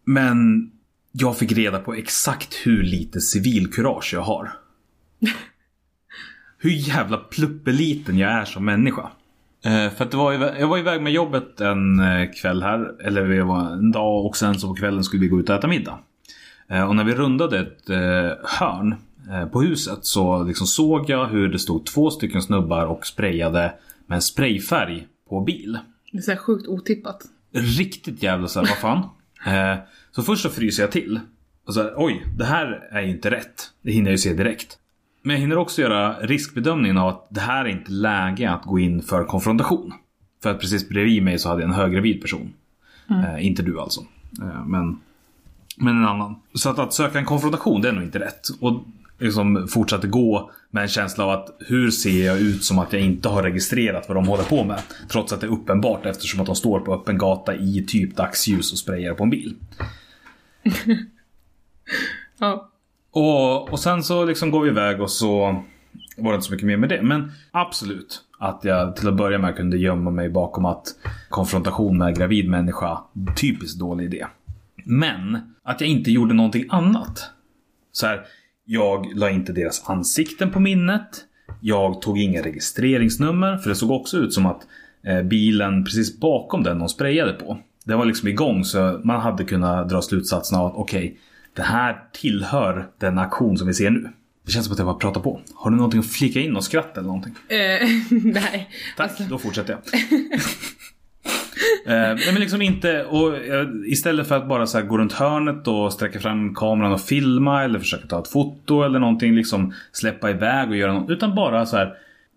Men 0.04 0.70
jag 1.12 1.38
fick 1.38 1.52
reda 1.52 1.78
på 1.78 1.94
exakt 1.94 2.54
hur 2.54 2.82
lite 2.82 3.20
civilkurage 3.20 4.10
jag 4.14 4.20
har. 4.20 4.52
hur 6.58 6.70
jävla 6.70 7.16
pluppeliten 7.16 8.18
jag 8.18 8.30
är 8.30 8.44
som 8.44 8.64
människa. 8.64 9.10
Eh, 9.64 9.90
för 9.90 10.04
att 10.04 10.10
det 10.10 10.16
var, 10.16 10.32
jag 10.32 10.68
var 10.68 10.78
iväg 10.78 11.02
med 11.02 11.12
jobbet 11.12 11.60
en 11.60 12.00
eh, 12.00 12.30
kväll 12.40 12.62
här, 12.62 13.06
eller 13.06 13.28
det 13.28 13.44
var 13.44 13.70
en 13.70 13.92
dag 13.92 14.26
och 14.26 14.36
sen 14.36 14.58
så 14.58 14.68
på 14.68 14.74
kvällen 14.74 15.04
skulle 15.04 15.22
vi 15.22 15.28
gå 15.28 15.40
ut 15.40 15.48
och 15.48 15.56
äta 15.56 15.68
middag. 15.68 15.98
Eh, 16.68 16.88
och 16.88 16.96
när 16.96 17.04
vi 17.04 17.14
rundade 17.14 17.58
ett 17.58 17.90
eh, 17.90 18.30
hörn 18.44 18.94
eh, 19.30 19.46
på 19.46 19.62
huset 19.62 19.98
så 20.02 20.42
liksom 20.42 20.66
såg 20.66 21.10
jag 21.10 21.26
hur 21.26 21.48
det 21.48 21.58
stod 21.58 21.86
två 21.86 22.10
stycken 22.10 22.42
snubbar 22.42 22.86
och 22.86 23.06
sprayade 23.06 23.74
med 24.06 24.22
sprayfärg 24.22 25.06
på 25.28 25.40
bil. 25.40 25.78
Det 26.12 26.18
är 26.18 26.22
så 26.22 26.36
sjukt 26.36 26.68
otippat. 26.68 27.22
Riktigt 27.52 28.22
jävla 28.22 28.48
såhär, 28.48 28.66
vad 28.66 28.78
fan. 28.78 29.08
Eh, 29.46 29.76
så 30.10 30.22
först 30.22 30.42
så 30.42 30.50
fryser 30.50 30.82
jag 30.82 30.92
till. 30.92 31.20
Och 31.66 31.74
så 31.74 31.82
här, 31.82 31.92
oj, 31.96 32.26
det 32.36 32.44
här 32.44 32.88
är 32.90 33.02
inte 33.02 33.30
rätt. 33.30 33.70
Det 33.82 33.92
hinner 33.92 34.06
jag 34.10 34.14
ju 34.14 34.18
se 34.18 34.32
direkt. 34.32 34.78
Men 35.22 35.34
jag 35.34 35.40
hinner 35.40 35.58
också 35.58 35.82
göra 35.82 36.20
riskbedömningen 36.20 36.98
av 36.98 37.08
att 37.08 37.26
det 37.30 37.40
här 37.40 37.64
är 37.64 37.68
inte 37.68 37.90
läge 37.90 38.50
att 38.50 38.64
gå 38.64 38.78
in 38.78 39.02
för 39.02 39.24
konfrontation. 39.24 39.92
För 40.42 40.50
att 40.50 40.60
precis 40.60 40.88
bredvid 40.88 41.22
mig 41.22 41.38
så 41.38 41.48
hade 41.48 41.60
jag 41.60 41.68
en 41.68 41.74
höggravid 41.74 42.22
person. 42.22 42.52
Eh, 43.10 43.46
inte 43.46 43.62
du 43.62 43.80
alltså. 43.80 44.00
Eh, 44.42 44.66
men, 44.66 45.00
men 45.76 45.96
en 45.96 46.04
annan. 46.04 46.34
Så 46.54 46.70
att, 46.70 46.78
att 46.78 46.94
söka 46.94 47.18
en 47.18 47.24
konfrontation, 47.24 47.82
det 47.82 47.88
är 47.88 47.92
nog 47.92 48.04
inte 48.04 48.20
rätt. 48.20 48.48
Och 48.60 48.84
liksom 49.20 49.68
fortsatte 49.68 50.06
gå 50.06 50.50
med 50.70 50.82
en 50.82 50.88
känsla 50.88 51.24
av 51.24 51.30
att 51.30 51.56
hur 51.58 51.90
ser 51.90 52.26
jag 52.26 52.40
ut 52.40 52.64
som 52.64 52.78
att 52.78 52.92
jag 52.92 53.02
inte 53.02 53.28
har 53.28 53.42
registrerat 53.42 54.08
vad 54.08 54.16
de 54.16 54.28
håller 54.28 54.44
på 54.44 54.64
med. 54.64 54.80
Trots 55.08 55.32
att 55.32 55.40
det 55.40 55.46
är 55.46 55.52
uppenbart 55.52 56.06
eftersom 56.06 56.40
att 56.40 56.46
de 56.46 56.56
står 56.56 56.80
på 56.80 56.94
öppen 56.94 57.18
gata 57.18 57.54
i 57.54 57.84
typ 57.88 58.16
dagsljus 58.16 58.72
och 58.72 58.78
sprayar 58.78 59.14
på 59.14 59.24
en 59.24 59.30
bil. 59.30 59.54
Ja. 62.42 62.70
Och, 63.10 63.72
och 63.72 63.80
sen 63.80 64.02
så 64.02 64.24
liksom 64.24 64.50
går 64.50 64.62
vi 64.62 64.68
iväg 64.68 65.00
och 65.00 65.10
så 65.10 65.64
var 66.16 66.32
det 66.32 66.34
inte 66.34 66.46
så 66.46 66.52
mycket 66.52 66.66
mer 66.66 66.76
med 66.76 66.88
det. 66.88 67.02
Men 67.02 67.32
absolut 67.50 68.24
att 68.38 68.64
jag 68.64 68.96
till 68.96 69.08
att 69.08 69.16
börja 69.16 69.38
med 69.38 69.56
kunde 69.56 69.78
gömma 69.78 70.10
mig 70.10 70.28
bakom 70.28 70.64
att 70.64 70.86
konfrontation 71.28 71.98
med 71.98 72.16
gravid 72.16 72.48
människa, 72.48 73.00
typiskt 73.36 73.78
dålig 73.78 74.04
idé. 74.04 74.26
Men 74.84 75.54
att 75.62 75.80
jag 75.80 75.90
inte 75.90 76.10
gjorde 76.10 76.34
någonting 76.34 76.64
annat. 76.68 77.30
Så 77.92 78.06
här, 78.06 78.26
jag 78.72 79.12
la 79.14 79.30
inte 79.30 79.52
deras 79.52 79.88
ansikten 79.88 80.50
på 80.50 80.60
minnet. 80.60 81.24
Jag 81.60 82.02
tog 82.02 82.18
inga 82.18 82.42
registreringsnummer, 82.42 83.56
för 83.56 83.68
det 83.68 83.76
såg 83.76 83.90
också 83.90 84.16
ut 84.16 84.32
som 84.32 84.46
att 84.46 84.60
eh, 85.06 85.22
bilen 85.22 85.84
precis 85.84 86.20
bakom 86.20 86.62
den 86.62 86.78
de 86.78 86.88
sprayade 86.88 87.32
på. 87.32 87.58
Den 87.84 87.98
var 87.98 88.04
liksom 88.04 88.28
igång 88.28 88.64
så 88.64 89.00
man 89.04 89.20
hade 89.20 89.44
kunnat 89.44 89.88
dra 89.88 90.02
slutsatsen 90.02 90.58
av 90.58 90.66
att 90.66 90.74
okej, 90.74 91.18
det 91.56 91.62
här 91.62 92.04
tillhör 92.12 92.88
den 92.98 93.18
aktion 93.18 93.58
som 93.58 93.66
vi 93.66 93.74
ser 93.74 93.90
nu. 93.90 94.08
Det 94.46 94.52
känns 94.52 94.66
som 94.66 94.72
att 94.72 94.78
jag 94.78 94.86
bara 94.86 94.96
pratar 94.96 95.20
på. 95.20 95.40
Har 95.54 95.70
du 95.70 95.76
någonting 95.76 96.00
att 96.00 96.06
flika 96.06 96.40
in 96.40 96.56
och 96.56 96.64
skratt 96.64 96.96
eller 96.96 97.06
någonting? 97.06 97.34
Eh, 97.48 97.88
nej. 98.10 98.70
Tack, 98.96 99.18
då 99.30 99.38
fortsätter 99.38 99.72
jag. 99.72 99.80
Eh, 101.86 101.92
nej 101.92 102.32
men 102.32 102.40
liksom 102.40 102.62
inte, 102.62 103.04
och 103.04 103.36
eh, 103.36 103.66
istället 103.86 104.28
för 104.28 104.36
att 104.36 104.48
bara 104.48 104.66
så 104.66 104.82
gå 104.82 104.98
runt 104.98 105.12
hörnet 105.12 105.68
och 105.68 105.92
sträcka 105.92 106.20
fram 106.20 106.54
kameran 106.54 106.92
och 106.92 107.00
filma 107.00 107.64
eller 107.64 107.78
försöka 107.78 108.06
ta 108.06 108.20
ett 108.20 108.28
foto 108.28 108.82
eller 108.82 108.98
någonting, 108.98 109.34
liksom 109.34 109.74
släppa 109.92 110.30
iväg 110.30 110.70
och 110.70 110.76
göra 110.76 110.92
något, 110.92 111.10
utan 111.10 111.34
bara 111.34 111.66
så 111.66 111.76
här 111.76 111.94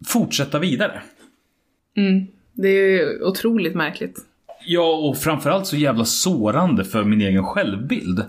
fortsätta 0.08 0.60
vidare. 0.60 1.02
Mm. 1.98 2.28
Det 2.54 2.68
är 2.68 3.24
otroligt 3.24 3.76
märkligt. 3.76 4.20
Ja, 4.66 4.96
och 4.96 5.18
framförallt 5.18 5.68
så 5.68 5.78
jävla 5.78 6.06
sårande 6.06 6.86
för 6.86 7.04
min 7.04 7.22
egen 7.22 7.44
självbild. 7.44 8.26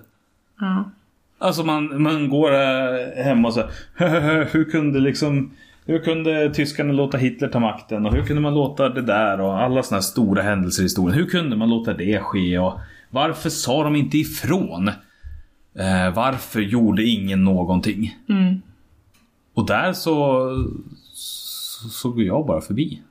Ja. 0.61 0.91
Alltså 1.39 1.63
man, 1.63 2.03
man 2.03 2.29
går 2.29 2.53
äh, 2.55 3.25
hem 3.25 3.45
och 3.45 3.55
så 3.55 3.63
här, 3.95 4.49
hur 4.53 4.65
kunde 4.65 5.01
liksom 5.01 5.51
hur 5.85 5.99
kunde 5.99 6.55
tyskarna 6.55 6.93
låta 6.93 7.19
Hitler 7.19 7.49
ta 7.49 7.61
makten 7.61 8.07
och 8.07 8.14
hur 8.14 8.23
kunde 8.23 8.43
man 8.43 8.55
låta 8.55 8.88
det 8.88 9.03
där 9.03 9.41
och 9.41 9.62
alla 9.62 9.83
såna 9.83 9.97
här 9.97 10.03
stora 10.03 10.43
händelser 10.43 10.83
i 10.83 10.85
historien. 10.85 11.19
Hur 11.19 11.26
kunde 11.26 11.57
man 11.57 11.71
låta 11.71 11.95
det 11.95 12.21
ske 12.21 12.59
och 12.59 12.81
varför 13.11 13.50
sa 13.50 13.85
de 13.85 13.97
inte 13.97 14.19
ifrån? 14.19 14.88
Eh, 15.79 16.14
varför 16.14 16.61
gjorde 16.61 17.05
ingen 17.05 17.45
någonting? 17.45 18.19
Mm. 18.29 18.62
Och 19.55 19.67
där 19.67 19.93
så, 19.93 20.50
så, 21.12 21.88
så 21.88 22.11
går 22.11 22.25
jag 22.25 22.47
bara 22.47 22.61
förbi. 22.61 23.03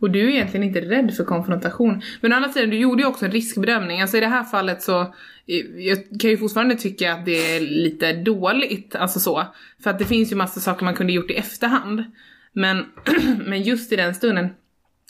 Och 0.00 0.10
du 0.10 0.20
är 0.20 0.34
egentligen 0.34 0.66
inte 0.66 0.80
rädd 0.80 1.14
för 1.14 1.24
konfrontation. 1.24 2.02
Men 2.20 2.32
å 2.32 2.36
andra 2.36 2.48
sidan, 2.48 2.70
du 2.70 2.78
gjorde 2.78 3.02
ju 3.02 3.08
också 3.08 3.24
en 3.24 3.30
riskbedömning. 3.30 4.00
Alltså 4.00 4.16
i 4.16 4.20
det 4.20 4.26
här 4.26 4.44
fallet 4.44 4.82
så, 4.82 5.00
eh, 5.00 5.56
jag 5.78 5.98
kan 6.20 6.30
ju 6.30 6.38
fortfarande 6.38 6.74
tycka 6.74 7.12
att 7.12 7.24
det 7.24 7.56
är 7.56 7.60
lite 7.60 8.12
dåligt, 8.12 8.96
alltså 8.96 9.20
så. 9.20 9.46
För 9.82 9.90
att 9.90 9.98
det 9.98 10.04
finns 10.04 10.32
ju 10.32 10.36
massa 10.36 10.60
saker 10.60 10.84
man 10.84 10.94
kunde 10.94 11.12
gjort 11.12 11.30
i 11.30 11.34
efterhand. 11.34 12.04
Men, 12.52 12.84
men 13.46 13.62
just 13.62 13.92
i 13.92 13.96
den 13.96 14.14
stunden, 14.14 14.48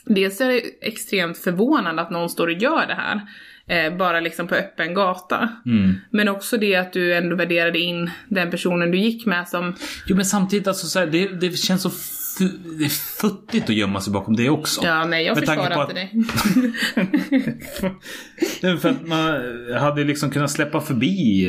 dels 0.05 0.41
är 0.41 0.49
det 0.49 0.61
extremt 0.81 1.39
förvånande 1.39 2.03
att 2.03 2.11
någon 2.11 2.31
står 2.31 2.47
och 2.47 2.53
gör 2.53 2.87
det 2.87 2.95
här. 2.95 3.21
Eh, 3.69 3.97
bara 3.97 4.21
liksom 4.21 4.49
på 4.49 4.55
öppen 4.55 4.95
gata. 4.95 5.49
Men 6.11 6.29
också 6.29 6.57
det 6.57 6.77
att 6.77 6.93
du 6.93 7.15
ändå 7.15 7.37
värderade 7.37 7.79
in 7.79 8.11
den 8.29 8.51
personen 8.51 8.91
du 8.91 8.99
gick 8.99 9.27
med 9.27 9.49
som 9.49 9.77
Jo 10.07 10.17
men 10.17 10.25
samtidigt 10.25 10.69
alltså 10.69 10.87
så 10.87 10.99
här, 10.99 11.07
det, 11.07 11.29
det 11.29 11.57
känns 11.57 11.83
så 11.83 11.91
det 12.79 12.85
är 12.85 12.89
futtigt 13.21 13.69
att 13.71 13.77
gömma 13.77 14.01
sig 14.01 14.13
bakom 14.13 14.37
det 14.37 14.51
också. 14.51 14.81
Ja, 14.85 15.05
nej 15.05 15.25
jag 15.25 15.35
Med 15.39 15.49
försvarar 15.49 15.91
inte 15.91 16.03
att-. 16.03 17.47
Det 18.61 18.77
för 18.79 18.89
att 18.89 19.07
man 19.07 19.41
hade 19.81 20.05
liksom 20.05 20.31
kunnat 20.31 20.51
släppa 20.51 20.81
förbi 20.81 21.47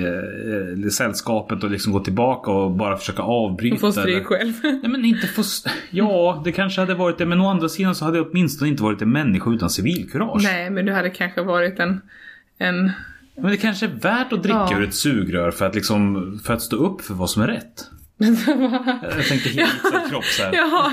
eh, 0.83 0.89
sällskapet 0.89 1.63
och 1.63 1.71
liksom 1.71 1.93
gå 1.93 1.99
tillbaka 1.99 2.51
och 2.51 2.71
bara 2.71 2.97
försöka 2.97 3.21
avbryta. 3.21 3.77
Får 3.77 3.87
eller- 3.87 4.01
stryk 4.01 4.25
själv. 4.25 4.53
Nej 4.63 4.87
men 4.87 5.05
inte 5.05 5.27
få... 5.27 5.43
Ja, 5.89 6.41
det 6.45 6.51
kanske 6.51 6.81
hade 6.81 6.93
varit 6.95 7.17
det. 7.17 7.25
Men 7.25 7.41
å 7.41 7.47
andra 7.49 7.69
sidan 7.69 7.95
så 7.95 8.05
hade 8.05 8.17
jag 8.17 8.27
åtminstone 8.31 8.69
inte 8.69 8.83
varit 8.83 9.01
en 9.01 9.11
människa 9.11 9.51
utan 9.51 9.69
civilkurage. 9.69 10.43
nej, 10.43 10.69
men 10.69 10.85
du 10.85 10.91
hade 10.93 11.09
kanske 11.09 11.41
varit 11.41 11.79
en, 11.79 12.01
en 12.57 12.91
Men 13.35 13.51
det 13.51 13.57
kanske 13.57 13.85
är 13.85 13.89
värt 14.01 14.33
att 14.33 14.43
dricka 14.43 14.67
Ja. 14.71 14.77
ur 14.77 14.83
ett 14.83 14.93
sugrör 14.93 15.51
för 15.51 15.65
att 15.65 15.75
liksom... 15.75 16.39
För 16.43 16.53
att 16.53 16.61
stå 16.61 16.75
upp 16.75 17.01
för 17.01 17.13
vad 17.13 17.29
som 17.29 17.41
är 17.41 17.47
rätt. 17.47 17.85
Jag 18.19 19.27
tänkte 19.27 19.49
helt 19.49 19.71
ja. 19.93 20.03
kropp 20.09 20.23
så 20.23 20.43
här. 20.43 20.53
Jaha. 20.53 20.91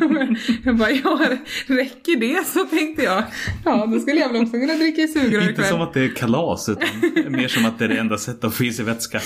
Ja, 0.00 0.08
men 0.08 0.36
jag 0.64 0.76
bara, 0.76 0.90
ja, 0.90 1.20
räcker 1.66 2.16
det 2.20 2.46
så 2.46 2.64
tänkte 2.64 3.02
jag. 3.02 3.24
Ja, 3.64 3.86
då 3.86 4.00
skulle 4.00 4.20
jag 4.20 4.32
väl 4.32 4.42
också 4.42 4.52
kunna 4.52 4.74
dricka 4.74 5.02
i 5.02 5.08
sugrör 5.08 5.48
Inte 5.48 5.62
som 5.64 5.80
att 5.80 5.94
det 5.94 6.00
är 6.00 6.08
kalas 6.08 6.68
utan 6.68 7.32
mer 7.32 7.48
som 7.48 7.64
att 7.66 7.78
det 7.78 7.84
är 7.84 7.88
det 7.88 7.98
enda 7.98 8.18
sättet 8.18 8.44
att 8.44 8.54
få 8.54 8.64
i 8.64 8.72
sig 8.72 8.84
vätska. 8.84 9.20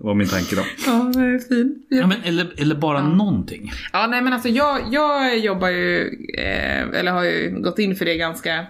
var 0.00 0.14
min 0.14 0.28
tanke 0.28 0.56
då. 0.56 0.62
Ja, 0.86 0.92
det 1.14 1.20
är 1.20 1.48
fin. 1.48 1.82
Ja, 1.88 1.96
Ja. 1.98 2.06
men, 2.06 2.22
eller, 2.24 2.52
eller 2.60 2.74
bara 2.74 3.08
någonting. 3.08 3.72
ja, 3.92 4.06
nej 4.06 4.22
men 4.22 4.32
alltså 4.32 4.48
jag, 4.48 4.80
jag 4.90 5.38
jobbar 5.38 5.68
ju, 5.68 6.00
eh, 6.38 6.98
eller 7.00 7.12
har 7.12 7.24
ju 7.24 7.60
gått 7.62 7.78
in 7.78 7.96
för 7.96 8.04
det 8.04 8.16
ganska 8.16 8.66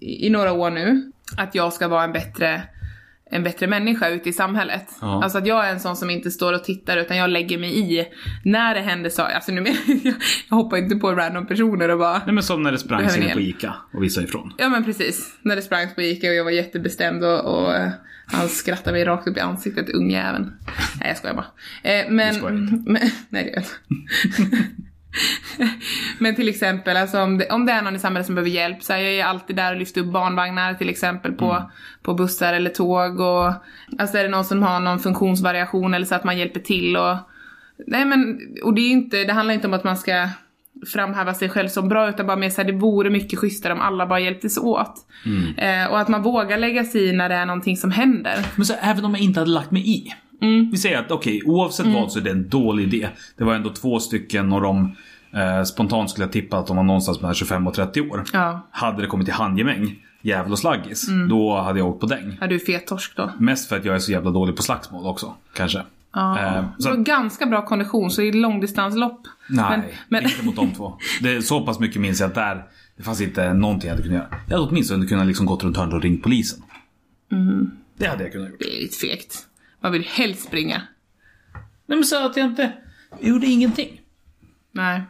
i, 0.00 0.26
i 0.26 0.30
några 0.30 0.52
år 0.52 0.70
nu. 0.70 1.12
Att 1.38 1.54
jag 1.54 1.72
ska 1.72 1.88
vara 1.88 2.04
en 2.04 2.12
bättre 2.12 2.62
en 3.30 3.42
bättre 3.42 3.66
människa 3.66 4.08
ute 4.08 4.28
i 4.28 4.32
samhället. 4.32 4.86
Ja. 5.00 5.22
Alltså 5.24 5.38
att 5.38 5.46
jag 5.46 5.68
är 5.68 5.72
en 5.72 5.80
sån 5.80 5.96
som 5.96 6.10
inte 6.10 6.30
står 6.30 6.52
och 6.52 6.64
tittar 6.64 6.96
utan 6.96 7.16
jag 7.16 7.30
lägger 7.30 7.58
mig 7.58 7.78
i 7.78 8.06
när 8.44 8.74
det 8.74 8.80
händer 8.80 9.10
saker. 9.10 9.34
Alltså 9.34 9.52
nu 9.52 9.60
men, 9.60 9.74
jag, 10.04 10.14
jag 10.48 10.56
hoppar 10.56 10.76
inte 10.76 10.96
på 10.96 11.12
random 11.12 11.46
personer 11.46 11.88
och 11.88 11.98
bara 11.98 12.22
Nej 12.26 12.34
men 12.34 12.42
som 12.42 12.62
när 12.62 12.72
det 12.72 12.78
sprang 12.78 12.98
Behöver 12.98 13.24
inne 13.24 13.34
på? 13.34 13.40
Ica 13.40 13.74
och 13.92 14.02
visade 14.02 14.26
ifrån. 14.26 14.52
Ja 14.58 14.68
men 14.68 14.84
precis. 14.84 15.38
När 15.42 15.56
det 15.56 15.62
sprang 15.62 15.88
på 15.94 16.02
Ica 16.02 16.28
och 16.28 16.34
jag 16.34 16.44
var 16.44 16.50
jättebestämd 16.50 17.24
och, 17.24 17.40
och 17.40 17.74
eh, 17.74 17.90
han 18.26 18.48
skrattade 18.48 18.92
mig 18.92 19.04
rakt 19.04 19.28
upp 19.28 19.36
i 19.36 19.40
ansiktet, 19.40 19.88
ungjäveln. 19.88 20.52
Nej 21.00 21.08
jag 21.08 21.16
skojar 21.16 21.34
bara. 21.34 21.46
Eh, 21.92 22.10
men, 22.10 22.32
Du 22.34 22.38
skojar 22.38 22.56
inte. 22.56 22.90
men, 22.90 23.02
nej 23.28 23.44
det 23.44 23.50
gör 23.50 23.54
jag 23.54 23.62
inte. 23.62 24.58
Men 26.18 26.34
till 26.34 26.48
exempel, 26.48 26.96
alltså 26.96 27.20
om, 27.20 27.38
det, 27.38 27.50
om 27.50 27.66
det 27.66 27.72
är 27.72 27.82
någon 27.82 27.96
i 27.96 27.98
samhället 27.98 28.26
som 28.26 28.34
behöver 28.34 28.50
hjälp, 28.50 28.82
så 28.82 28.92
här, 28.92 29.00
jag 29.00 29.14
är 29.14 29.24
alltid 29.24 29.56
där 29.56 29.72
och 29.72 29.78
lyfter 29.78 30.00
upp 30.00 30.12
barnvagnar 30.12 30.74
till 30.74 30.88
exempel 30.88 31.32
på, 31.32 31.50
Mm. 31.52 31.62
på 32.02 32.14
bussar 32.14 32.52
eller 32.54 32.70
tåg 32.70 33.20
och 33.20 33.52
alltså 33.98 34.18
är 34.18 34.22
det 34.22 34.28
någon 34.28 34.44
som 34.44 34.62
har 34.62 34.80
någon 34.80 34.98
funktionsvariation 34.98 35.94
eller 35.94 36.06
så 36.06 36.14
att 36.14 36.24
man 36.24 36.38
hjälper 36.38 36.60
till 36.60 36.96
och 36.96 37.16
Nej 37.86 38.04
men, 38.04 38.38
och 38.64 38.74
det 38.74 38.80
är 38.80 38.90
inte, 38.90 39.24
det 39.24 39.32
handlar 39.32 39.54
inte 39.54 39.66
om 39.66 39.74
att 39.74 39.84
man 39.84 39.96
ska 39.96 40.28
framhäva 40.86 41.34
sig 41.34 41.48
själv 41.48 41.68
som 41.68 41.88
bra 41.88 42.08
utan 42.08 42.26
bara 42.26 42.36
mer 42.36 42.50
såhär, 42.50 42.72
det 42.72 42.78
vore 42.78 43.10
mycket 43.10 43.38
schysstare 43.38 43.72
om 43.72 43.80
alla 43.80 44.06
bara 44.06 44.20
hjälptes 44.20 44.58
åt. 44.58 44.94
Mm. 45.26 45.84
Eh, 45.84 45.90
och 45.90 46.00
att 46.00 46.08
man 46.08 46.22
vågar 46.22 46.58
lägga 46.58 46.84
sig 46.84 47.08
i 47.08 47.12
när 47.12 47.28
det 47.28 47.34
är 47.34 47.46
någonting 47.46 47.76
som 47.76 47.90
händer. 47.90 48.46
Men 48.56 48.66
så 48.66 48.74
även 48.80 49.04
om 49.04 49.14
jag 49.14 49.20
inte 49.20 49.40
hade 49.40 49.50
lagt 49.50 49.70
mig 49.70 49.90
i. 49.90 50.14
Mm. 50.40 50.70
Vi 50.70 50.76
säger 50.76 50.98
att 50.98 51.10
okej, 51.10 51.42
oavsett 51.46 51.86
vad 51.86 52.12
så 52.12 52.18
är 52.18 52.22
det 52.22 52.30
en 52.30 52.48
dålig 52.48 52.84
idé. 52.94 53.08
Det 53.36 53.44
var 53.44 53.54
ändå 53.54 53.70
två 53.70 54.00
stycken 54.00 54.52
och 54.52 54.60
de 54.60 54.96
eh, 55.32 55.62
spontant 55.62 56.10
skulle 56.10 56.24
jag 56.24 56.32
tippa 56.32 56.58
att 56.58 56.66
de 56.66 56.76
var 56.76 56.84
någonstans 56.84 57.20
mellan 57.20 57.34
25 57.34 57.66
och 57.66 57.74
30 57.74 58.00
år. 58.00 58.24
Ja, 58.32 58.68
Hade 58.70 59.02
det 59.02 59.06
kommit 59.08 59.26
till 59.26 59.34
handgemäng, 59.34 59.96
jävel 60.22 60.52
och 60.52 60.58
slaggis, 60.58 61.06
då 61.28 61.60
hade 61.60 61.78
jag 61.78 61.88
åkt 61.88 62.00
på 62.00 62.06
däng. 62.06 62.38
ja 62.40 62.46
du 62.46 62.58
fet 62.58 62.86
torsk 62.86 63.16
då. 63.16 63.30
Mest 63.38 63.68
för 63.68 63.76
att 63.76 63.84
jag 63.84 63.94
är 63.94 63.98
så 63.98 64.12
jävla 64.12 64.30
dålig 64.30 64.56
på 64.56 64.62
slagsmål 64.62 65.06
också, 65.06 65.34
kanske. 65.54 65.82
Ja. 66.14 66.38
Eh, 66.38 66.64
Du 66.76 66.82
så 66.82 66.88
har 66.88 66.98
att, 66.98 67.04
ganska 67.04 67.46
bra 67.46 67.66
kondition 67.66 68.10
så 68.10 68.22
i 68.22 68.32
långdistanslopp. 68.32 69.20
nej, 69.48 69.64
Men, 69.70 69.82
men, 70.08 70.24
inte 70.24 70.44
mot 70.44 70.56
de 70.56 70.70
två. 70.70 70.98
Det 71.22 71.32
är 71.36 71.40
så 71.40 71.60
pass 71.66 71.80
mycket 71.80 72.00
minns 72.02 72.20
jag 72.20 72.28
att 72.28 72.34
där, 72.34 72.64
det 72.96 73.02
fanns 73.02 73.20
inte 73.20 73.52
någonting 73.54 73.88
jag 73.88 73.96
hade 73.96 74.08
kunnat 74.08 74.22
göra. 74.24 74.40
Jag 74.48 74.56
hade 74.58 74.68
åtminstone 74.70 75.06
kunnat 75.06 75.26
liksom 75.26 75.46
gått 75.46 75.64
runt 75.64 75.76
hörnet 75.76 75.94
och 75.94 76.02
ringt 76.02 76.22
polisen. 76.22 76.62
Det 77.98 78.06
hade 78.06 78.22
jag 78.22 78.32
kunnat 78.32 78.48
gjort. 78.50 78.58
Det 78.58 78.76
är 78.78 78.82
lite 78.82 78.96
fegt. 78.98 79.44
Man 79.80 79.92
vill 79.92 80.04
helst 80.04 80.44
springa. 80.44 80.82
Nej 81.86 81.98
men 81.98 82.04
så 82.04 82.26
att 82.26 82.36
jag 82.36 82.46
inte 82.46 82.72
gjorde 83.20 83.46
ingenting. 83.46 84.00
Nej. 84.72 85.02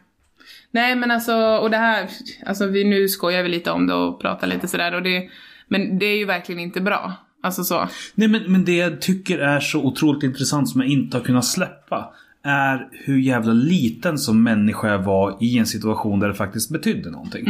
Nej 0.70 0.96
men 0.96 1.10
alltså, 1.10 1.36
och 1.36 1.70
det 1.70 1.76
här, 1.76 2.08
alltså 2.46 2.66
vi, 2.66 2.84
nu 2.84 3.08
skojar 3.08 3.42
vi 3.42 3.48
lite 3.48 3.70
om 3.70 3.86
det 3.86 3.94
och 3.94 4.20
pratar 4.20 4.46
lite 4.46 4.68
sådär 4.68 4.94
och 4.94 5.02
det, 5.02 5.28
men 5.68 5.98
det 5.98 6.06
är 6.06 6.18
ju 6.18 6.24
verkligen 6.24 6.60
inte 6.60 6.80
bra. 6.80 7.12
Alltså 7.42 7.64
så. 7.64 7.88
Nej 8.14 8.28
men, 8.28 8.52
men 8.52 8.64
det 8.64 8.76
jag 8.76 9.00
tycker 9.00 9.38
är 9.38 9.60
så 9.60 9.84
otroligt 9.84 10.22
intressant 10.22 10.68
som 10.68 10.80
jag 10.80 10.90
inte 10.90 11.16
har 11.16 11.24
kunnat 11.24 11.44
släppa. 11.44 12.14
Är 12.42 12.88
hur 12.92 13.18
jävla 13.18 13.52
liten 13.52 14.18
som 14.18 14.42
människa 14.42 14.88
jag 14.88 14.98
var 14.98 15.36
i 15.40 15.58
en 15.58 15.66
situation 15.66 16.20
där 16.20 16.28
det 16.28 16.34
faktiskt 16.34 16.70
betydde 16.70 17.10
någonting. 17.10 17.44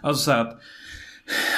Alltså 0.00 0.24
så 0.24 0.30
här 0.30 0.40
att, 0.40 0.60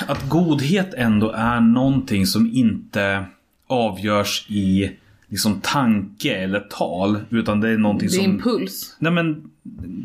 att 0.07 0.29
godhet 0.29 0.95
ändå 0.95 1.31
är 1.31 1.61
någonting 1.61 2.27
som 2.27 2.51
inte 2.53 3.25
avgörs 3.67 4.47
i 4.49 4.91
liksom 5.31 5.61
tanke 5.61 6.35
eller 6.35 6.61
tal. 6.61 7.21
Utan 7.31 7.61
det 7.61 7.69
är 7.69 7.79
någonting 7.79 8.09
Det 8.09 8.17
är 8.17 8.23
som... 8.23 8.33
impuls. 8.33 8.97
Nej 8.99 9.13
men 9.13 9.51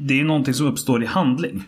det 0.08 0.20
är 0.20 0.24
någonting 0.24 0.54
som 0.54 0.68
uppstår 0.68 1.04
i 1.04 1.06
handling. 1.06 1.64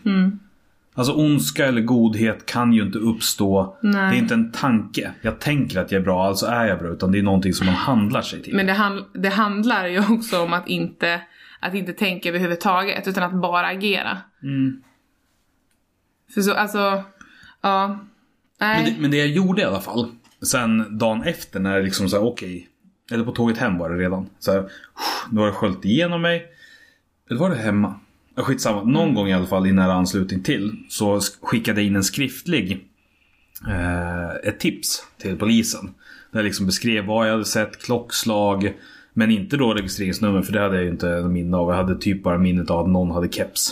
Alltså 0.94 1.12
ondska 1.12 1.66
eller 1.66 1.80
godhet 1.80 2.46
kan 2.46 2.72
ju 2.72 2.82
inte 2.82 2.98
uppstå. 2.98 3.76
Nej. 3.82 4.10
Det 4.10 4.16
är 4.16 4.18
inte 4.18 4.34
en 4.34 4.52
tanke. 4.52 5.12
Jag 5.22 5.38
tänker 5.38 5.80
att 5.80 5.92
jag 5.92 6.00
är 6.00 6.04
bra, 6.04 6.26
alltså 6.26 6.46
är 6.46 6.66
jag 6.66 6.78
bra. 6.78 6.92
Utan 6.92 7.12
det 7.12 7.18
är 7.18 7.22
någonting 7.22 7.52
som 7.54 7.66
man 7.66 7.74
handlar 7.74 8.22
sig 8.22 8.42
till. 8.42 8.54
Men 8.54 8.66
det, 8.66 8.72
hand, 8.72 9.04
det 9.14 9.28
handlar 9.28 9.86
ju 9.86 9.98
också 9.98 10.42
om 10.42 10.52
att 10.52 10.68
inte, 10.68 11.20
att 11.60 11.74
inte 11.74 11.92
tänka 11.92 12.28
överhuvudtaget 12.28 13.08
utan 13.08 13.22
att 13.22 13.40
bara 13.40 13.66
agera. 13.66 14.18
Mm. 14.42 14.82
För 16.34 16.40
så, 16.40 16.54
alltså, 16.54 17.02
ja. 17.60 17.98
Nej. 18.60 18.84
Men 18.84 18.94
det, 18.94 19.00
men 19.00 19.10
det 19.10 19.16
jag 19.16 19.28
gjorde 19.28 19.62
i 19.62 19.64
alla 19.64 19.80
fall. 19.80 20.10
Sen 20.50 20.98
dagen 20.98 21.22
efter 21.22 21.60
när 21.60 21.76
det 21.76 21.82
liksom 21.82 22.08
såhär 22.08 22.24
okej. 22.24 22.67
Eller 23.12 23.24
på 23.24 23.32
tåget 23.32 23.58
hem 23.58 23.78
var 23.78 23.90
det 23.90 23.96
redan. 23.96 24.26
Så 24.38 24.52
här, 24.52 24.60
nu 25.30 25.40
har 25.40 25.46
det 25.46 25.52
sköljt 25.52 25.84
igenom 25.84 26.22
mig. 26.22 26.46
Eller 27.30 27.40
var 27.40 27.50
det 27.50 27.56
hemma? 27.56 27.94
Skitsamma. 28.36 28.82
Någon 28.84 29.14
gång 29.14 29.28
i 29.28 29.34
alla 29.34 29.46
fall 29.46 29.66
i 29.66 29.72
nära 29.72 29.92
anslutning 29.92 30.42
till. 30.42 30.76
Så 30.88 31.16
sk- 31.16 31.38
skickade 31.42 31.80
jag 31.80 31.86
in 31.86 31.96
en 31.96 32.04
skriftlig. 32.04 32.84
Eh, 33.68 34.48
ett 34.48 34.60
tips 34.60 35.02
till 35.22 35.36
polisen. 35.36 35.94
Där 36.30 36.38
jag 36.38 36.44
liksom 36.44 36.66
beskrev 36.66 37.04
vad 37.06 37.26
jag 37.26 37.32
hade 37.32 37.44
sett, 37.44 37.82
klockslag. 37.82 38.72
Men 39.12 39.30
inte 39.30 39.56
då 39.56 39.74
registreringsnummer 39.74 40.42
för 40.42 40.52
det 40.52 40.60
hade 40.60 40.74
jag 40.74 40.84
ju 40.84 40.90
inte 40.90 41.06
minne 41.22 41.56
av. 41.56 41.68
Jag 41.70 41.76
hade 41.76 41.96
typ 41.98 42.22
bara 42.22 42.38
minnet 42.38 42.70
av 42.70 42.80
att 42.84 42.90
någon 42.90 43.10
hade 43.10 43.28
keps. 43.28 43.70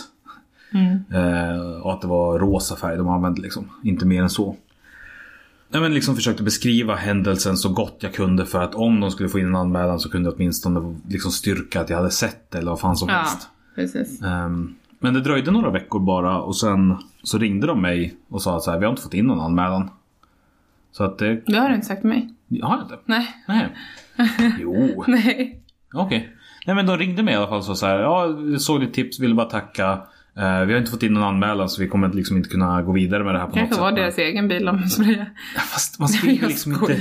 Eh, 1.13 1.81
och 1.81 1.93
att 1.93 2.01
det 2.01 2.07
var 2.07 2.39
rosa 2.39 2.75
färg 2.75 2.97
de 2.97 3.07
använde 3.09 3.41
liksom. 3.41 3.69
Inte 3.83 4.05
mer 4.05 4.21
än 4.21 4.29
så. 4.29 4.55
Nej, 5.69 5.81
men 5.81 5.93
liksom 5.93 6.15
försökte 6.15 6.43
beskriva 6.43 6.95
händelsen 6.95 7.57
så 7.57 7.69
gott 7.69 7.97
jag 7.99 8.13
kunde 8.13 8.45
för 8.45 8.63
att 8.63 8.75
om 8.75 8.99
de 8.99 9.11
skulle 9.11 9.29
få 9.29 9.39
in 9.39 9.45
en 9.45 9.55
anmälan 9.55 9.99
så 9.99 10.09
kunde 10.09 10.29
jag 10.29 10.35
åtminstone 10.35 10.95
liksom 11.09 11.31
styrka 11.31 11.81
att 11.81 11.89
jag 11.89 11.97
hade 11.97 12.11
sett 12.11 12.51
det 12.51 12.57
eller 12.57 12.71
vad 12.71 12.79
fan 12.79 12.97
som 12.97 13.09
ja, 13.09 13.15
helst. 13.15 13.49
precis. 13.75 14.21
Ehm, 14.21 14.75
men 14.99 15.13
det 15.13 15.21
dröjde 15.21 15.51
några 15.51 15.69
veckor 15.69 15.99
bara 15.99 16.41
och 16.41 16.57
sen 16.57 16.97
så 17.23 17.37
ringde 17.37 17.67
de 17.67 17.81
mig 17.81 18.15
och 18.29 18.41
sa 18.41 18.57
att 18.57 18.63
så 18.63 18.71
här, 18.71 18.79
vi 18.79 18.85
har 18.85 18.91
inte 18.91 19.01
fått 19.01 19.13
in 19.13 19.25
någon 19.25 19.39
anmälan. 19.39 19.89
Så 20.91 21.03
att 21.03 21.17
det... 21.17 21.41
Det 21.45 21.57
har 21.57 21.69
du 21.69 21.75
inte 21.75 21.87
sagt 21.87 22.01
till 22.01 22.09
mig. 22.09 22.33
Har 22.61 22.77
jag 22.77 22.85
inte? 22.85 22.99
Nej. 23.05 23.27
Nej. 23.47 23.75
Jo. 24.59 25.03
Nej. 25.07 25.61
Okej. 25.93 26.29
Nej 26.65 26.75
men 26.75 26.85
de 26.85 26.97
ringde 26.97 27.23
mig 27.23 27.33
i 27.33 27.37
alla 27.37 27.47
fall 27.47 27.63
så, 27.63 27.75
så 27.75 27.85
här. 27.85 27.99
Ja, 27.99 28.25
jag 28.51 28.61
såg 28.61 28.81
ditt 28.81 28.93
tips, 28.93 29.19
ville 29.19 29.35
bara 29.35 29.49
tacka. 29.49 30.01
Eh, 30.39 30.65
vi 30.65 30.73
har 30.73 30.79
inte 30.79 30.91
fått 30.91 31.03
in 31.03 31.13
någon 31.13 31.23
anmälan 31.23 31.69
så 31.69 31.81
vi 31.81 31.87
kommer 31.87 32.13
liksom 32.13 32.37
inte 32.37 32.49
kunna 32.49 32.81
gå 32.81 32.91
vidare 32.91 33.23
med 33.23 33.33
det 33.35 33.39
här 33.39 33.45
på 33.45 33.49
något 33.49 33.57
kanske 33.57 33.75
sätt. 33.75 33.81
var 33.81 33.91
Men- 33.91 34.01
deras 34.01 34.17
egen 34.17 34.47
bil 34.47 34.65
de 34.65 34.89
sprayade. 34.89 35.25
Fast 35.55 35.99
man 35.99 36.09
skriver 36.09 36.41
Jag 36.41 36.49
liksom 36.49 36.71
inte... 36.71 36.97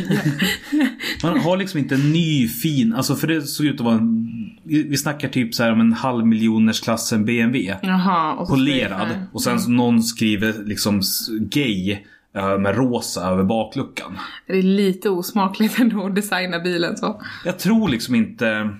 Man 1.22 1.40
har 1.40 1.56
liksom 1.56 1.78
inte 1.80 1.94
en 1.94 2.12
ny 2.12 2.48
fin, 2.48 2.94
alltså 2.94 3.14
för 3.16 3.26
det 3.26 3.42
såg 3.42 3.66
ut 3.66 3.74
att 3.80 3.84
vara 3.86 3.94
en... 3.94 4.26
Vi 4.64 4.96
snackar 4.96 5.28
typ 5.28 5.54
så 5.54 5.62
här 5.62 5.72
om 5.72 5.80
en 5.80 5.92
halvmiljoners 5.92 6.80
klassen 6.80 7.24
BMW. 7.24 7.76
Jaha. 7.82 8.32
Och 8.34 8.48
Polerad. 8.48 9.08
Och 9.32 9.42
sen 9.42 9.60
så 9.60 9.70
någon 9.70 10.02
skriver 10.02 10.64
liksom 10.64 11.00
gay 11.40 11.98
eh, 12.36 12.58
med 12.58 12.76
rosa 12.76 13.26
över 13.30 13.44
bakluckan. 13.44 14.18
Det 14.46 14.58
är 14.58 14.62
lite 14.62 15.10
osmakligt 15.10 15.78
ändå 15.78 16.06
att 16.06 16.14
designa 16.14 16.60
bilen 16.60 16.96
så. 16.96 17.22
Jag 17.44 17.58
tror 17.58 17.88
liksom 17.88 18.14
inte... 18.14 18.70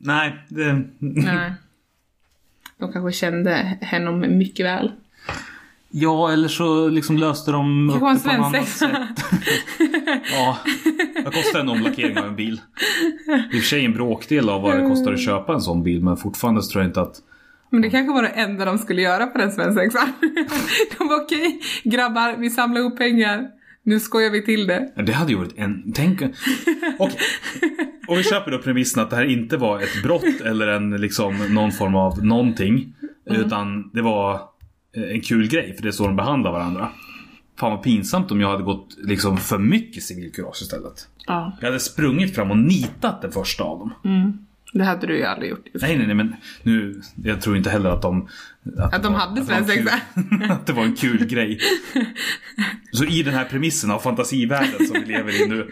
Nej, 0.00 0.46
det... 0.48 0.82
Nej. 0.98 1.52
De 2.80 2.92
kanske 2.92 3.12
kände 3.12 3.78
henne 3.80 4.28
mycket 4.28 4.66
väl. 4.66 4.92
Ja, 5.92 6.32
eller 6.32 6.48
så 6.48 6.88
liksom 6.88 7.18
löste 7.18 7.50
de 7.50 7.90
upp 7.90 7.94
det 7.94 8.00
på 8.00 8.12
något 8.12 8.26
annat 8.26 8.68
sätt. 8.68 8.90
ja, 10.32 10.58
vad 11.24 11.34
kostar 11.34 11.60
en 11.60 11.68
omlackering 11.68 12.18
av 12.18 12.26
en 12.26 12.36
bil? 12.36 12.60
Det 13.26 13.32
är 13.32 13.38
i 13.44 13.48
och 13.48 13.52
för 13.52 13.68
sig 13.68 13.84
en 13.84 13.92
bråkdel 13.92 14.48
av 14.48 14.62
vad 14.62 14.78
det 14.78 14.88
kostar 14.88 15.12
att 15.12 15.24
köpa 15.24 15.54
en 15.54 15.60
sån 15.60 15.82
bil, 15.82 16.02
men 16.02 16.16
fortfarande 16.16 16.62
tror 16.62 16.82
jag 16.82 16.88
inte 16.88 17.00
att... 17.00 17.16
Men 17.70 17.82
det 17.82 17.90
kanske 17.90 18.12
var 18.12 18.22
det 18.22 18.28
enda 18.28 18.64
de 18.64 18.78
skulle 18.78 19.02
göra 19.02 19.26
på 19.26 19.38
den 19.38 19.52
svensexan. 19.52 20.12
De 20.98 21.08
var 21.08 21.20
okej, 21.22 21.60
grabbar, 21.84 22.36
vi 22.38 22.50
samlar 22.50 22.80
ihop 22.80 22.98
pengar. 22.98 23.48
Nu 23.82 24.00
skojar 24.00 24.30
vi 24.30 24.44
till 24.44 24.66
det. 24.66 24.92
Det 25.06 25.12
hade 25.12 25.32
ju 25.32 25.38
varit 25.38 25.58
en... 25.58 25.92
Tänk... 25.94 26.22
Okej. 26.98 27.18
Och 28.08 28.18
vi 28.18 28.22
köper 28.22 28.50
då 28.50 28.58
premissen 28.58 29.02
att 29.02 29.10
det 29.10 29.16
här 29.16 29.24
inte 29.24 29.56
var 29.56 29.80
ett 29.80 30.02
brott 30.02 30.40
eller 30.44 30.66
en 30.66 30.90
liksom 30.90 31.54
någon 31.54 31.72
form 31.72 31.94
av 31.94 32.24
någonting. 32.24 32.94
Utan 33.30 33.90
det 33.92 34.02
var 34.02 34.34
eh, 34.96 35.02
en 35.02 35.20
kul 35.20 35.48
grej 35.48 35.74
för 35.76 35.82
det 35.82 35.88
är 35.88 35.92
så 35.92 36.06
de 36.06 36.16
behandlar 36.16 36.52
varandra. 36.52 36.88
Fan 37.58 37.70
vad 37.70 37.82
pinsamt 37.82 38.30
om 38.30 38.40
jag 38.40 38.50
hade 38.50 38.62
gått 38.62 38.96
liksom 38.98 39.36
för 39.36 39.58
mycket 39.58 40.02
civilkurage 40.02 40.62
istället. 40.62 41.08
Ja. 41.26 41.56
Jag 41.60 41.66
hade 41.66 41.80
sprungit 41.80 42.34
fram 42.34 42.50
och 42.50 42.58
nitat 42.58 43.22
den 43.22 43.32
första 43.32 43.64
av 43.64 43.78
dem. 43.78 43.92
Det 44.72 44.84
hade 44.84 45.06
du 45.06 45.16
ju 45.16 45.24
aldrig 45.24 45.50
gjort. 45.50 45.66
Nej, 45.74 45.96
nej, 45.96 46.06
nej, 46.06 46.16
men 46.16 46.34
nu... 46.62 47.00
Jag 47.24 47.40
tror 47.40 47.56
inte 47.56 47.70
heller 47.70 47.90
att 47.90 48.02
de... 48.02 48.28
Att, 48.78 48.94
Att 48.94 49.02
de 49.02 49.14
hade 49.14 49.44
svensexa. 49.44 50.00
Att 50.48 50.66
det 50.66 50.72
var 50.72 50.84
en 50.84 50.96
kul 50.96 51.26
grej. 51.26 51.58
Så 52.92 53.04
i 53.04 53.22
den 53.22 53.34
här 53.34 53.44
premissen 53.44 53.90
av 53.90 53.98
fantasivärlden 53.98 54.86
som 54.86 55.00
vi 55.00 55.06
lever 55.06 55.42
i 55.42 55.48
nu. 55.48 55.70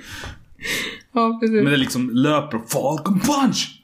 Ja, 1.12 1.38
precis. 1.40 1.62
Men 1.62 1.72
det 1.72 1.76
liksom 1.76 2.11
löper 2.11 2.58
och 2.58 2.70
Falcon 2.70 3.20
punch! 3.20 3.82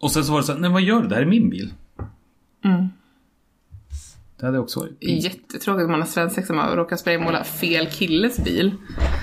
Och 0.00 0.10
sen 0.12 0.24
så 0.24 0.32
var 0.32 0.40
det 0.40 0.46
så 0.46 0.52
här, 0.52 0.60
nej 0.60 0.70
vad 0.70 0.82
gör 0.82 1.02
du? 1.02 1.08
Det 1.08 1.14
här 1.14 1.22
är 1.22 1.26
min 1.26 1.50
bil. 1.50 1.72
Det 4.36 4.46
hade 4.46 4.58
också 4.58 4.80
varit. 4.80 4.96
Jättetråkigt 5.00 5.84
om 5.84 5.90
man 5.90 6.00
har 6.00 6.06
svensexa 6.08 6.70
och 6.70 6.76
råkar 6.76 6.96
spraymåla 6.96 7.44
fel 7.44 7.86
killes 7.86 8.44
bil. 8.44 8.74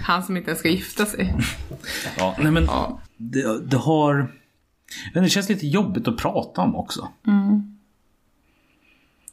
Han 0.04 0.24
som 0.24 0.38
inte 0.38 0.50
ens 0.50 0.60
ska 0.60 0.70
gifta 0.70 1.06
sig. 1.06 1.36
Ja, 2.18 2.36
nej 2.40 2.52
men 2.52 2.64
Ja. 2.66 3.00
det, 3.18 3.62
det 3.66 3.78
har... 3.78 4.28
Men 5.14 5.24
det 5.24 5.30
känns 5.30 5.50
lite 5.50 5.68
jobbigt 5.68 6.08
att 6.08 6.18
prata 6.18 6.62
om 6.62 6.76
också. 6.76 7.08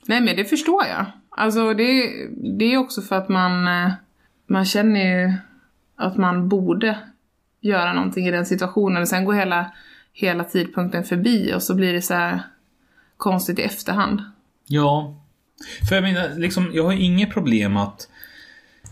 Nej 0.06 0.20
men 0.20 0.36
det 0.36 0.44
förstår 0.44 0.84
jag. 0.84 1.06
Alltså 1.30 1.74
det, 1.74 2.10
det 2.58 2.64
är 2.74 2.78
också 2.78 3.02
för 3.02 3.16
att 3.16 3.28
man, 3.28 3.68
eh, 3.68 3.92
man 4.46 4.64
känner 4.64 5.00
ju 5.00 5.32
att 5.96 6.16
man 6.16 6.48
borde 6.48 6.98
göra 7.60 7.92
någonting 7.92 8.26
i 8.26 8.30
den 8.30 8.46
situationen. 8.46 9.02
Och 9.02 9.08
sen 9.08 9.24
går 9.24 9.32
hela, 9.32 9.72
hela 10.12 10.44
tidpunkten 10.44 11.04
förbi 11.04 11.52
och 11.54 11.62
så 11.62 11.74
blir 11.74 11.92
det 11.92 12.02
så 12.02 12.14
här 12.14 12.42
konstigt 13.16 13.58
i 13.58 13.62
efterhand. 13.62 14.22
Ja. 14.66 15.14
För 15.88 15.94
jag 15.94 16.02
menar, 16.02 16.38
liksom, 16.38 16.70
jag 16.72 16.84
har 16.84 16.92
inget 16.92 17.30
problem 17.30 17.76
att... 17.76 18.08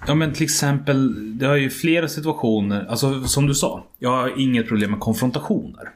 Ja 0.07 0.15
men 0.15 0.33
till 0.33 0.45
exempel, 0.45 1.39
det 1.39 1.47
har 1.47 1.57
ju 1.57 1.71
flera 1.71 2.09
situationer, 2.09 2.87
alltså 2.89 3.25
som 3.25 3.47
du 3.47 3.55
sa. 3.55 3.85
Jag 3.99 4.11
har 4.11 4.41
inget 4.41 4.69
problem 4.69 4.91
med 4.91 5.01
konfrontationer. 5.01 5.91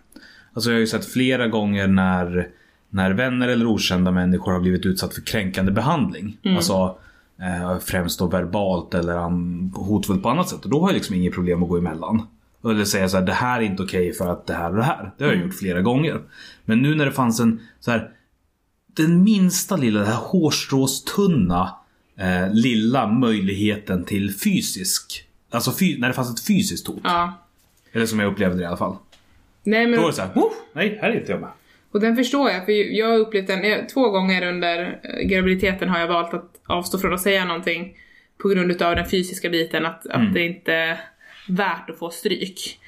Alltså 0.52 0.70
jag 0.70 0.76
har 0.76 0.80
ju 0.80 0.86
sett 0.86 1.04
flera 1.04 1.48
gånger 1.48 1.86
när, 1.86 2.48
när 2.90 3.10
vänner 3.10 3.48
eller 3.48 3.66
okända 3.66 4.10
människor 4.10 4.52
har 4.52 4.60
blivit 4.60 4.86
utsatt 4.86 5.14
för 5.14 5.22
kränkande 5.22 5.72
behandling. 5.72 6.36
Alltså 6.56 6.98
eh, 7.40 7.78
främst 7.78 8.18
då 8.18 8.26
verbalt 8.26 8.94
eller 8.94 9.18
hotfullt 9.78 10.22
på 10.22 10.28
annat 10.28 10.48
sätt. 10.48 10.64
Och 10.64 10.70
då 10.70 10.80
har 10.80 10.88
jag 10.88 10.94
liksom 10.94 11.16
inget 11.16 11.34
problem 11.34 11.62
att 11.62 11.68
gå 11.68 11.76
emellan. 11.76 12.26
Eller 12.64 12.84
säga 12.84 13.08
så 13.08 13.16
här, 13.16 13.26
det 13.26 13.32
här 13.32 13.60
är 13.60 13.64
inte 13.64 13.82
okej 13.82 14.12
för 14.12 14.32
att 14.32 14.46
det 14.46 14.54
här 14.54 14.70
och 14.70 14.76
det 14.76 14.82
här. 14.82 15.10
Det 15.18 15.24
har 15.24 15.32
jag 15.32 15.42
gjort 15.42 15.54
flera 15.54 15.80
gånger. 15.80 16.20
Men 16.64 16.82
nu 16.82 16.94
när 16.94 17.06
det 17.06 17.12
fanns 17.12 17.40
en 17.40 17.60
så 17.80 17.90
här 17.90 18.10
den 19.02 19.22
minsta 19.24 19.76
lilla, 19.76 20.00
det 20.00 20.06
här 20.06 20.14
hårstråstunna 20.16 21.76
eh, 22.18 22.52
lilla 22.54 23.06
möjligheten 23.06 24.04
till 24.04 24.34
fysisk 24.44 25.26
Alltså 25.52 25.72
fy, 25.78 25.98
när 25.98 26.08
det 26.08 26.14
fanns 26.14 26.40
ett 26.40 26.46
fysiskt 26.46 26.86
hot. 26.86 27.00
Ja. 27.04 27.32
Eller 27.92 28.06
som 28.06 28.20
jag 28.20 28.32
upplevde 28.32 28.56
det 28.56 28.62
i 28.62 28.66
alla 28.66 28.76
fall. 28.76 28.96
Nej 29.62 29.86
men 29.86 29.96
Då 29.96 30.02
var 30.02 30.08
det 30.08 30.14
såhär, 30.14 30.30
nej 30.72 30.98
här 31.02 31.10
är 31.10 31.20
inte 31.20 31.32
jag 31.32 31.40
med. 31.40 31.50
Och 31.92 32.00
den 32.00 32.16
förstår 32.16 32.50
jag, 32.50 32.64
för 32.64 32.72
jag 32.72 33.08
har 33.08 33.18
upplevt 33.18 33.46
den 33.46 33.64
jag- 33.64 33.88
två 33.88 34.10
gånger 34.10 34.46
under 34.48 35.00
eh, 35.02 35.26
graviditeten 35.28 35.88
har 35.88 35.98
jag 35.98 36.08
valt 36.08 36.34
att 36.34 36.50
avstå 36.66 36.98
från 36.98 37.14
att 37.14 37.20
säga 37.20 37.44
någonting 37.44 37.94
på 38.42 38.48
grund 38.48 38.70
utav 38.70 38.96
den 38.96 39.08
fysiska 39.10 39.48
biten, 39.48 39.86
att, 39.86 40.06
att 40.06 40.34
det 40.34 40.46
inte 40.46 40.72
är 40.74 41.00
värt 41.48 41.90
att 41.90 41.98
få 41.98 42.10
stryk. 42.10 42.78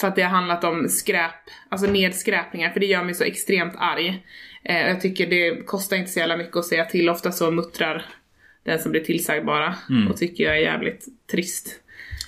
För 0.00 0.08
att 0.08 0.16
det 0.16 0.22
har 0.22 0.30
handlat 0.30 0.64
om 0.64 0.88
skräp, 0.88 1.30
alltså 1.68 1.86
nedskräpningar, 1.86 2.70
för 2.70 2.80
det 2.80 2.86
gör 2.86 3.04
mig 3.04 3.14
så 3.14 3.24
extremt 3.24 3.74
arg. 3.78 4.26
Eh, 4.62 4.88
jag 4.88 5.00
tycker 5.00 5.26
det 5.26 5.66
kostar 5.66 5.96
inte 5.96 6.10
så 6.10 6.18
jävla 6.18 6.36
mycket 6.36 6.56
att 6.56 6.64
säga 6.64 6.84
till, 6.84 7.08
ofta 7.08 7.32
så 7.32 7.50
muttrar 7.50 8.06
den 8.62 8.78
som 8.78 8.90
blir 8.90 9.04
tillsagd 9.04 9.46
bara 9.46 9.74
och 10.10 10.16
tycker 10.16 10.44
jag 10.44 10.56
är 10.56 10.60
jävligt 10.60 11.04
trist. 11.30 11.80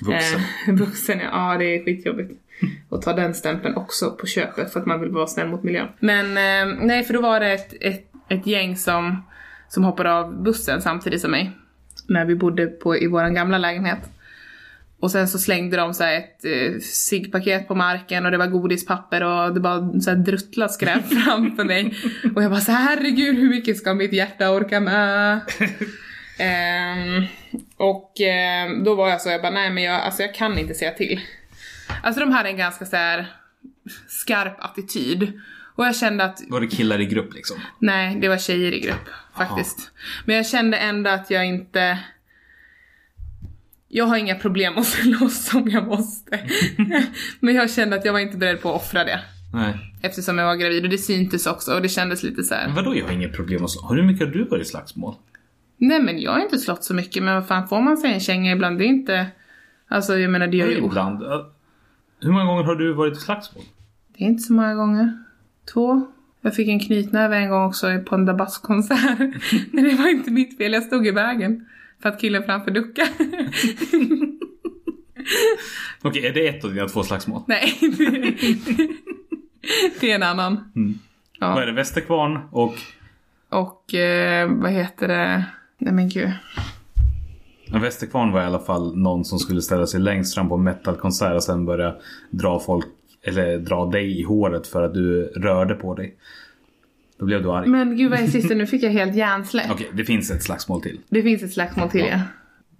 Vuxen. 0.07 0.41
Eh, 0.69 0.75
vuxen, 0.87 1.19
ja. 1.19 1.53
ja. 1.53 1.59
det 1.59 1.65
är 1.65 1.85
skitjobbigt. 1.85 2.33
Och 2.89 3.03
ta 3.03 3.13
den 3.13 3.35
stämpeln 3.35 3.77
också 3.77 4.11
på 4.11 4.27
köpet 4.27 4.73
för 4.73 4.81
att 4.81 4.87
man 4.87 5.01
vill 5.01 5.11
vara 5.11 5.27
snäll 5.27 5.49
mot 5.49 5.63
miljön. 5.63 5.89
Men 5.99 6.27
eh, 6.27 6.77
nej, 6.81 7.05
för 7.05 7.15
då 7.15 7.21
var 7.21 7.41
det 7.41 7.53
ett, 7.53 7.75
ett, 7.81 8.07
ett 8.29 8.47
gäng 8.47 8.77
som, 8.77 9.25
som 9.69 9.85
hoppade 9.85 10.13
av 10.13 10.43
bussen 10.43 10.83
samtidigt 10.83 11.21
som 11.21 11.31
mig. 11.31 11.51
När 12.07 12.25
vi 12.25 12.35
bodde 12.35 12.67
på, 12.67 12.97
i 12.97 13.07
vår 13.07 13.29
gamla 13.29 13.59
lägenhet. 13.59 13.99
Och 15.03 15.11
sen 15.11 15.29
så 15.29 15.39
slängde 15.39 15.77
de 15.77 15.95
så 15.95 16.05
ett 16.05 16.45
eh, 16.45 16.81
ciggpaket 16.81 17.69
på 17.69 17.75
marken 17.75 18.25
och 18.25 18.31
det 18.31 18.39
var 18.39 18.47
godispapper 18.47 19.23
och 19.23 19.55
det 19.55 19.61
bara 19.61 20.01
så 20.01 20.11
här 20.11 20.17
druttla 20.17 20.69
skräp 20.69 21.09
framför 21.25 21.65
mig. 21.65 21.95
Och 22.35 22.43
jag 22.43 22.51
bara 22.51 22.61
så 22.61 22.73
här, 22.73 22.97
herregud 22.97 23.37
hur 23.37 23.49
mycket 23.49 23.77
ska 23.77 23.95
mitt 23.95 24.13
hjärta 24.13 24.51
orka 24.51 24.81
med? 24.81 25.41
Ehm, 26.39 27.25
och 27.77 28.21
ehm, 28.21 28.85
då 28.85 28.95
var 28.95 29.09
jag 29.09 29.21
så, 29.21 29.29
jag 29.29 29.43
bara 29.43 29.53
nej 29.53 29.71
men 29.71 29.83
jag, 29.83 30.01
alltså 30.01 30.23
jag 30.23 30.35
kan 30.35 30.59
inte 30.59 30.75
säga 30.75 30.91
till. 30.91 31.21
Alltså 32.03 32.21
de 32.21 32.33
hade 32.33 32.49
en 32.49 32.57
ganska 32.57 32.85
så 32.85 32.97
här 32.97 33.27
skarp 34.09 34.57
attityd. 34.59 35.41
Och 35.75 35.87
jag 35.87 35.97
kände 35.97 36.25
att, 36.25 36.41
Var 36.49 36.61
det 36.61 36.67
killar 36.67 37.01
i 37.01 37.07
grupp 37.07 37.35
liksom? 37.35 37.61
nej 37.79 38.17
det 38.21 38.29
var 38.29 38.39
tjejer 38.39 38.73
i 38.73 38.81
grupp 38.81 39.09
faktiskt. 39.37 39.91
Men 40.25 40.37
jag 40.37 40.47
kände 40.47 40.77
ändå 40.77 41.11
att 41.11 41.31
jag 41.31 41.47
inte 41.47 41.99
jag 43.95 44.05
har 44.05 44.17
inga 44.17 44.35
problem 44.35 44.79
att 44.79 44.87
slåss 44.87 45.55
om 45.55 45.69
jag 45.69 45.87
måste. 45.87 46.41
Men 47.41 47.55
jag 47.55 47.71
kände 47.71 47.97
att 47.97 48.05
jag 48.05 48.13
var 48.13 48.21
inte 48.21 48.37
beredd 48.37 48.63
på 48.63 48.69
att 48.69 48.77
offra 48.77 49.05
det. 49.05 49.21
Nej. 49.55 49.75
Eftersom 50.03 50.39
jag 50.39 50.47
var 50.47 50.57
gravid 50.57 50.85
och 50.85 50.91
det 50.91 50.99
syntes 50.99 51.47
också 51.47 51.75
och 51.75 51.83
det 51.83 51.89
kändes 51.89 52.23
lite 52.23 52.43
så 52.43 52.55
här. 52.55 52.67
Men 52.67 52.75
vadå 52.75 52.97
jag 52.97 53.05
har 53.05 53.13
inget 53.13 53.37
problem 53.37 53.65
att 53.65 53.71
slå? 53.71 53.89
Hur 53.89 54.03
mycket 54.03 54.27
har 54.27 54.35
du 54.35 54.45
varit 54.45 54.67
i 54.67 54.69
slagsmål? 54.69 55.15
Nej 55.77 56.03
men 56.03 56.21
jag 56.21 56.33
har 56.33 56.41
inte 56.41 56.59
slått 56.59 56.85
så 56.85 56.95
mycket 56.95 57.23
men 57.23 57.35
vad 57.35 57.47
fan 57.47 57.69
får 57.69 57.81
man 57.81 57.97
sig 57.97 58.13
en 58.13 58.21
känga 58.21 58.53
ibland? 58.53 58.79
Det 58.79 58.85
är 58.85 58.87
inte... 58.87 59.27
Alltså 59.89 60.19
jag 60.19 60.31
menar 60.31 60.47
det 60.47 60.57
gör 60.57 60.69
ju... 60.69 60.77
Ibland. 60.77 61.23
Hur 62.21 62.33
många 62.33 62.45
gånger 62.45 62.63
har 62.65 62.75
du 62.75 62.93
varit 62.93 63.17
i 63.17 63.21
slagsmål? 63.21 63.65
Det 64.17 64.25
är 64.25 64.29
inte 64.29 64.43
så 64.43 64.53
många 64.53 64.75
gånger. 64.75 65.25
Två. 65.73 66.07
Jag 66.41 66.55
fick 66.55 66.69
en 66.69 66.81
knytnäve 66.81 67.37
en 67.37 67.51
gång 67.51 67.65
också 67.65 67.87
på 68.07 68.15
en 68.15 68.25
Dabas-konsert. 68.25 69.19
Men 69.73 69.85
det 69.85 69.95
var 69.95 70.09
inte 70.09 70.31
mitt 70.31 70.59
fel, 70.59 70.73
jag 70.73 70.83
stod 70.83 71.07
i 71.07 71.11
vägen. 71.11 71.67
För 72.03 72.09
att 72.09 72.21
killen 72.21 72.43
framför 72.43 72.71
duckade. 72.71 73.09
Okej, 76.03 76.27
är 76.27 76.33
det 76.33 76.49
ett 76.49 76.65
av 76.65 76.75
dina 76.75 76.89
två 76.89 77.03
slagsmål? 77.03 77.43
Nej, 77.47 77.79
det, 80.01 80.11
är 80.11 80.15
en 80.15 80.23
annan. 80.23 80.73
Ja. 81.41 81.55
Vad 81.55 81.63
är 81.63 81.67
det? 81.67 81.73
Västerkvarn 81.73 82.39
och... 82.51 82.75
Och 83.49 83.95
eh, 83.95 84.51
vad 84.51 84.73
heter 84.73 85.09
det? 85.09 85.45
Nej 85.79 85.93
men 85.93 86.09
gud. 86.09 86.31
Västerkvarn 87.73 88.33
var 88.33 88.43
i 88.43 88.45
alla 88.45 88.59
fall 88.59 88.97
någon 88.97 89.25
som 89.25 89.39
skulle 89.39 89.63
ställa 89.63 89.87
sig 89.87 90.01
längst 90.01 90.35
fram 90.35 90.49
på 90.49 90.55
en 90.55 90.63
metalkonsert 90.63 91.35
och 91.35 91.43
sen 91.43 91.65
börja 91.65 91.95
dra 92.31 92.61
folk, 92.61 92.87
eller 93.23 93.59
dra 93.59 93.87
dig 93.87 94.21
i 94.21 94.23
håret 94.23 94.67
för 94.67 94.83
att 94.83 94.95
du 94.95 95.25
rörde 95.25 95.75
på 95.75 95.95
dig. 95.95 96.17
Då 97.23 97.27
blev 97.27 97.43
du 97.43 97.51
arg. 97.53 97.69
Men 97.69 97.97
gud 97.97 98.11
vad 98.11 98.21
är 98.21 98.27
sista 98.27 98.55
nu 98.55 98.67
fick 98.67 98.83
jag 98.83 98.91
helt 98.91 99.15
hjärnsläpp. 99.15 99.71
Okej, 99.71 99.91
det 99.93 100.05
finns 100.05 100.31
ett 100.31 100.43
slagsmål 100.43 100.83
till. 100.83 101.01
Det 101.09 101.23
finns 101.23 101.43
ett 101.43 101.53
slagsmål 101.53 101.91
till 101.91 102.07
ja. 102.11 102.21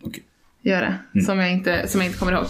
Okej. 0.03 0.23
Gör 0.63 0.99
det. 1.13 1.23
Som, 1.23 1.39
jag 1.39 1.53
inte, 1.53 1.89
som 1.89 2.01
jag 2.01 2.09
inte 2.09 2.19
kommer 2.19 2.33
ihåg. 2.33 2.47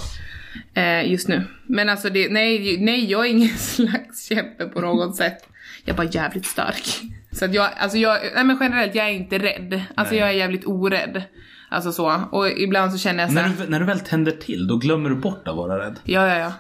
Eh, 0.75 1.11
just 1.11 1.29
nu. 1.29 1.43
Men 1.67 1.89
alltså 1.89 2.11
det, 2.11 2.29
nej, 2.33 2.79
nej 2.81 3.11
jag 3.11 3.27
är 3.27 3.31
ingen 3.31 3.49
slags 3.57 4.29
kämpe 4.29 4.65
på 4.67 4.81
något 4.81 5.17
sätt. 5.17 5.49
Jag 5.85 5.93
är 5.93 5.97
bara 5.97 6.07
jävligt 6.07 6.47
stark. 6.47 7.01
Så 7.33 7.45
att 7.45 7.55
jag, 7.55 7.71
alltså 7.79 7.99
jag, 7.99 8.19
nej 8.35 8.45
men 8.45 8.57
generellt 8.61 8.95
jag 8.95 9.07
är 9.07 9.13
inte 9.13 9.39
rädd. 9.39 9.83
Alltså 9.95 10.15
Nej. 10.15 10.21
jag 10.21 10.29
är 10.29 10.35
jävligt 10.35 10.67
orädd. 10.67 11.23
Alltså 11.69 11.93
så. 11.93 12.23
Och 12.33 12.51
ibland 12.51 12.93
så 12.93 12.99
känner 12.99 13.21
jag 13.21 13.29
så 13.31 13.35
När 13.35 13.43
här, 13.43 13.55
du, 13.65 13.71
när 13.71 13.81
du 13.81 13.87
väl 13.87 14.01
tänder 14.01 14.33
till, 14.33 14.67
då 14.67 14.77
glömmer 14.77 15.11
du 15.11 15.17
bort 15.17 15.49
att 15.49 15.57
vara 15.57 15.87
rädd. 15.87 15.99
ja 16.05 16.29
ja 16.29 16.39
ja. 16.39 16.53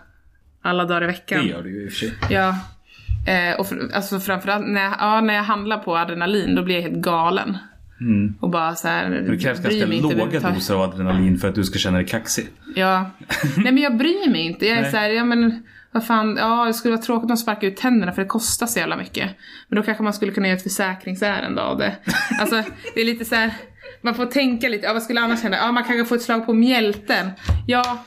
Alla 0.63 0.85
dagar 0.85 1.05
i 1.05 1.07
veckan. 1.07 1.43
Det 1.43 1.49
gör 1.51 1.63
du 1.63 1.71
ju 1.71 1.85
i 1.85 1.89
och 1.89 1.93
för 1.93 1.99
sig. 1.99 2.13
Ja. 2.31 2.59
Eh, 3.27 3.61
och 3.61 3.67
för, 3.67 3.91
alltså 3.95 4.21
framförallt 4.21 4.67
när 4.67 4.83
jag, 4.83 4.95
ja, 4.99 5.21
när 5.21 5.35
jag 5.35 5.43
handlar 5.43 5.79
på 5.79 5.97
adrenalin 5.97 6.55
då 6.55 6.63
blir 6.63 6.75
jag 6.75 6.83
helt 6.83 7.05
galen. 7.05 7.59
Och 8.41 8.51
bara 8.51 8.75
så 8.75 8.89
här. 8.89 9.07
Mm. 9.07 9.31
Det 9.31 9.39
krävs 9.39 9.61
ganska 9.61 9.87
låga 9.87 10.41
doser 10.41 10.75
av 10.75 10.81
adrenalin 10.81 11.39
för 11.39 11.49
att 11.49 11.55
du 11.55 11.65
ska 11.65 11.79
känna 11.79 11.97
dig 11.97 12.07
kaxig. 12.07 12.49
Ja. 12.75 13.11
Nej 13.57 13.73
men 13.73 13.79
jag 13.79 13.97
bryr 13.97 14.31
mig 14.31 14.41
inte. 14.41 14.67
Jag 14.67 14.79
är 14.79 14.83
Nej. 14.83 14.91
så 14.91 14.97
här, 14.97 15.11
ja 15.11 15.25
men 15.25 15.63
vad 15.93 16.07
fan, 16.07 16.37
ja 16.37 16.65
det 16.65 16.75
skulle 16.75 16.95
vara 16.95 17.03
tråkigt 17.03 17.23
om 17.23 17.29
de 17.29 17.37
sparkar 17.37 17.69
ut 17.69 17.77
tänderna 17.77 18.13
för 18.13 18.23
det 18.23 18.29
kostar 18.29 18.67
så 18.67 18.79
jävla 18.79 18.97
mycket. 18.97 19.31
Men 19.69 19.77
då 19.77 19.83
kanske 19.83 20.03
man 20.03 20.13
skulle 20.13 20.33
kunna 20.33 20.49
göra 20.49 20.57
ett 20.57 20.63
försäkringsärende 20.63 21.63
av 21.63 21.79
det. 21.79 21.97
Alltså 22.41 22.63
det 22.95 23.01
är 23.01 23.05
lite 23.05 23.25
så 23.25 23.35
här. 23.35 23.55
man 24.01 24.15
får 24.15 24.27
tänka 24.27 24.69
lite, 24.69 24.87
ja 24.87 24.93
vad 24.93 25.03
skulle 25.03 25.21
annars 25.21 25.43
hända? 25.43 25.59
Ja 25.59 25.73
man 25.73 25.85
kanske 25.85 26.05
får 26.05 26.17
ett 26.17 26.23
slag 26.23 26.47
på 26.47 26.55
mjälten. 26.55 27.31
Ja, 27.67 28.05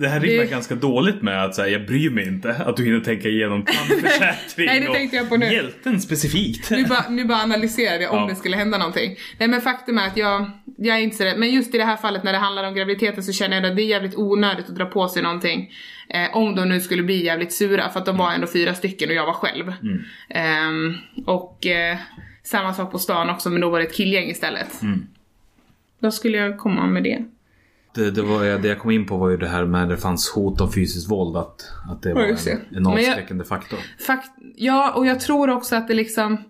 Det 0.00 0.08
här 0.08 0.20
rimmar 0.20 0.44
Det- 0.44 0.50
ganska 0.50 0.74
dåligt 0.74 1.22
med 1.22 1.44
att 1.44 1.54
säga 1.54 1.68
jag 1.68 1.86
bryr 1.86 2.10
mig 2.10 2.26
inte. 2.28 2.50
Att 2.54 2.76
du 2.76 2.84
hinner 2.84 3.00
tänka 3.00 3.28
igenom 3.28 3.64
tandförsäkring 3.64 4.66
Nej, 4.66 4.80
det 4.80 4.88
och 4.88 4.94
tänkte 4.94 5.16
jag 5.16 5.28
på 5.28 5.36
nu. 5.36 5.52
hjälten 5.52 6.00
specifikt. 6.00 6.70
nu 6.70 6.84
bara, 6.84 7.08
nu 7.08 7.24
bara 7.24 7.38
analyserar 7.38 8.00
jag 8.00 8.12
om 8.12 8.18
Ja. 8.18 8.26
det 8.26 8.34
skulle 8.34 8.56
hända 8.56 8.78
någonting. 8.78 9.16
Nej 9.38 9.48
men 9.48 9.60
faktum 9.60 9.98
är 9.98 10.06
att 10.06 10.16
jag, 10.16 10.50
jag 10.78 10.96
är 10.96 11.00
inte 11.00 11.16
så 11.16 11.24
rädd. 11.24 11.38
Men 11.38 11.50
just 11.50 11.74
i 11.74 11.78
det 11.78 11.84
här 11.84 11.96
fallet 11.96 12.24
när 12.24 12.32
det 12.32 12.38
handlar 12.38 12.64
om 12.68 12.74
graviditeten 12.74 13.22
så 13.24 13.32
känner 13.32 13.56
jag 13.56 13.66
att 13.70 13.76
det 13.76 13.82
är 13.82 13.86
jävligt 13.86 14.16
onödigt 14.16 14.68
att 14.68 14.74
dra 14.74 14.84
på 14.86 15.08
sig 15.08 15.22
någonting. 15.22 15.70
Eh, 16.08 16.36
om 16.36 16.54
de 16.56 16.68
nu 16.68 16.80
skulle 16.80 17.02
bli 17.02 17.24
jävligt 17.24 17.52
sura 17.52 17.88
för 17.90 18.00
att 18.00 18.06
de 18.06 18.16
var 18.16 18.32
ändå 18.32 18.46
fyra 18.46 18.74
stycken 18.74 19.08
och 19.08 19.14
jag 19.14 19.26
var 19.26 19.32
själv. 19.32 19.72
Ehm, 20.28 20.94
och 21.26 21.66
eh, 21.66 21.98
samma 22.42 22.74
sak 22.74 22.92
på 22.92 22.98
stan 22.98 23.30
också 23.30 23.50
men 23.50 23.60
då 23.60 23.70
var 23.70 23.78
det 23.78 23.84
ett 23.86 23.94
killgäng 23.94 24.28
istället. 24.30 24.80
Då 26.00 26.10
skulle 26.10 26.38
jag 26.38 26.58
komma 26.58 26.86
med 26.86 27.02
det. 27.02 27.24
Det, 27.94 28.10
det, 28.10 28.22
var, 28.22 28.44
det 28.58 28.68
jag 28.68 28.78
kom 28.78 28.90
in 28.90 29.06
på 29.06 29.16
var 29.16 29.30
ju 29.30 29.36
det 29.36 29.48
här 29.48 29.64
med 29.64 29.82
att 29.82 29.88
det 29.88 29.96
fanns 29.96 30.30
hot 30.30 30.60
om 30.60 30.72
fysiskt 30.72 31.10
våld. 31.10 31.36
Att, 31.36 31.72
att 31.90 32.02
det 32.02 32.14
var 32.14 32.22
en, 32.22 32.36
en 32.76 32.86
avskräckande 32.86 33.44
faktor. 33.44 33.78
Fakt 34.06 34.30
ja, 34.56 34.92
och 34.92 35.06
jag 35.06 35.20
tror 35.20 35.50
också 35.50 35.76
att 35.76 35.88
det 35.88 35.94
liksom 35.94 36.44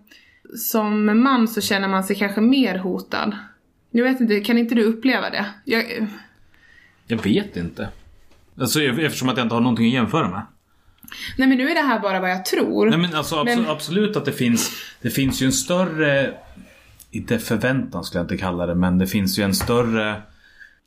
som 0.57 1.21
man 1.23 1.47
så 1.47 1.61
känner 1.61 1.87
man 1.87 2.03
sig 2.03 2.15
kanske 2.15 2.41
mer 2.41 2.77
hotad. 2.77 3.37
Jag 3.91 4.03
vet 4.03 4.21
inte, 4.21 4.39
kan 4.39 4.57
inte 4.57 4.75
du 4.75 4.83
uppleva 4.83 5.29
det? 5.29 5.45
Jag, 5.65 6.07
Jag 7.07 7.23
vet 7.23 7.57
inte. 7.57 7.89
Alltså, 8.59 8.81
eftersom 8.81 9.29
att 9.29 9.37
jag 9.37 9.45
inte 9.45 9.55
har 9.55 9.61
någonting 9.61 9.87
att 9.87 9.93
jämföra 9.93 10.29
med. 10.29 10.41
nej 11.37 11.47
men 11.47 11.57
nu 11.57 11.69
är 11.69 11.75
det 11.75 11.81
här 11.81 11.99
bara 11.99 12.19
vad 12.19 12.31
jag 12.31 12.45
tror. 12.45 12.89
Nej 12.89 12.99
men 12.99 13.15
alltså 13.15 13.43
Men- 13.43 13.65
absolut 13.65 14.15
att 14.17 14.25
det 14.25 14.31
finns 14.31 14.71
Det 15.01 15.09
finns 15.09 15.41
ju 15.41 15.45
en 15.45 15.51
större 15.51 16.33
Inte 17.11 17.39
förväntan 17.39 18.03
skulle 18.03 18.19
jag 18.19 18.23
inte 18.25 18.37
kalla 18.37 18.65
det 18.65 18.75
men 18.75 18.97
det 18.97 19.07
finns 19.07 19.39
ju 19.39 19.43
en 19.43 19.53
större 19.53 20.21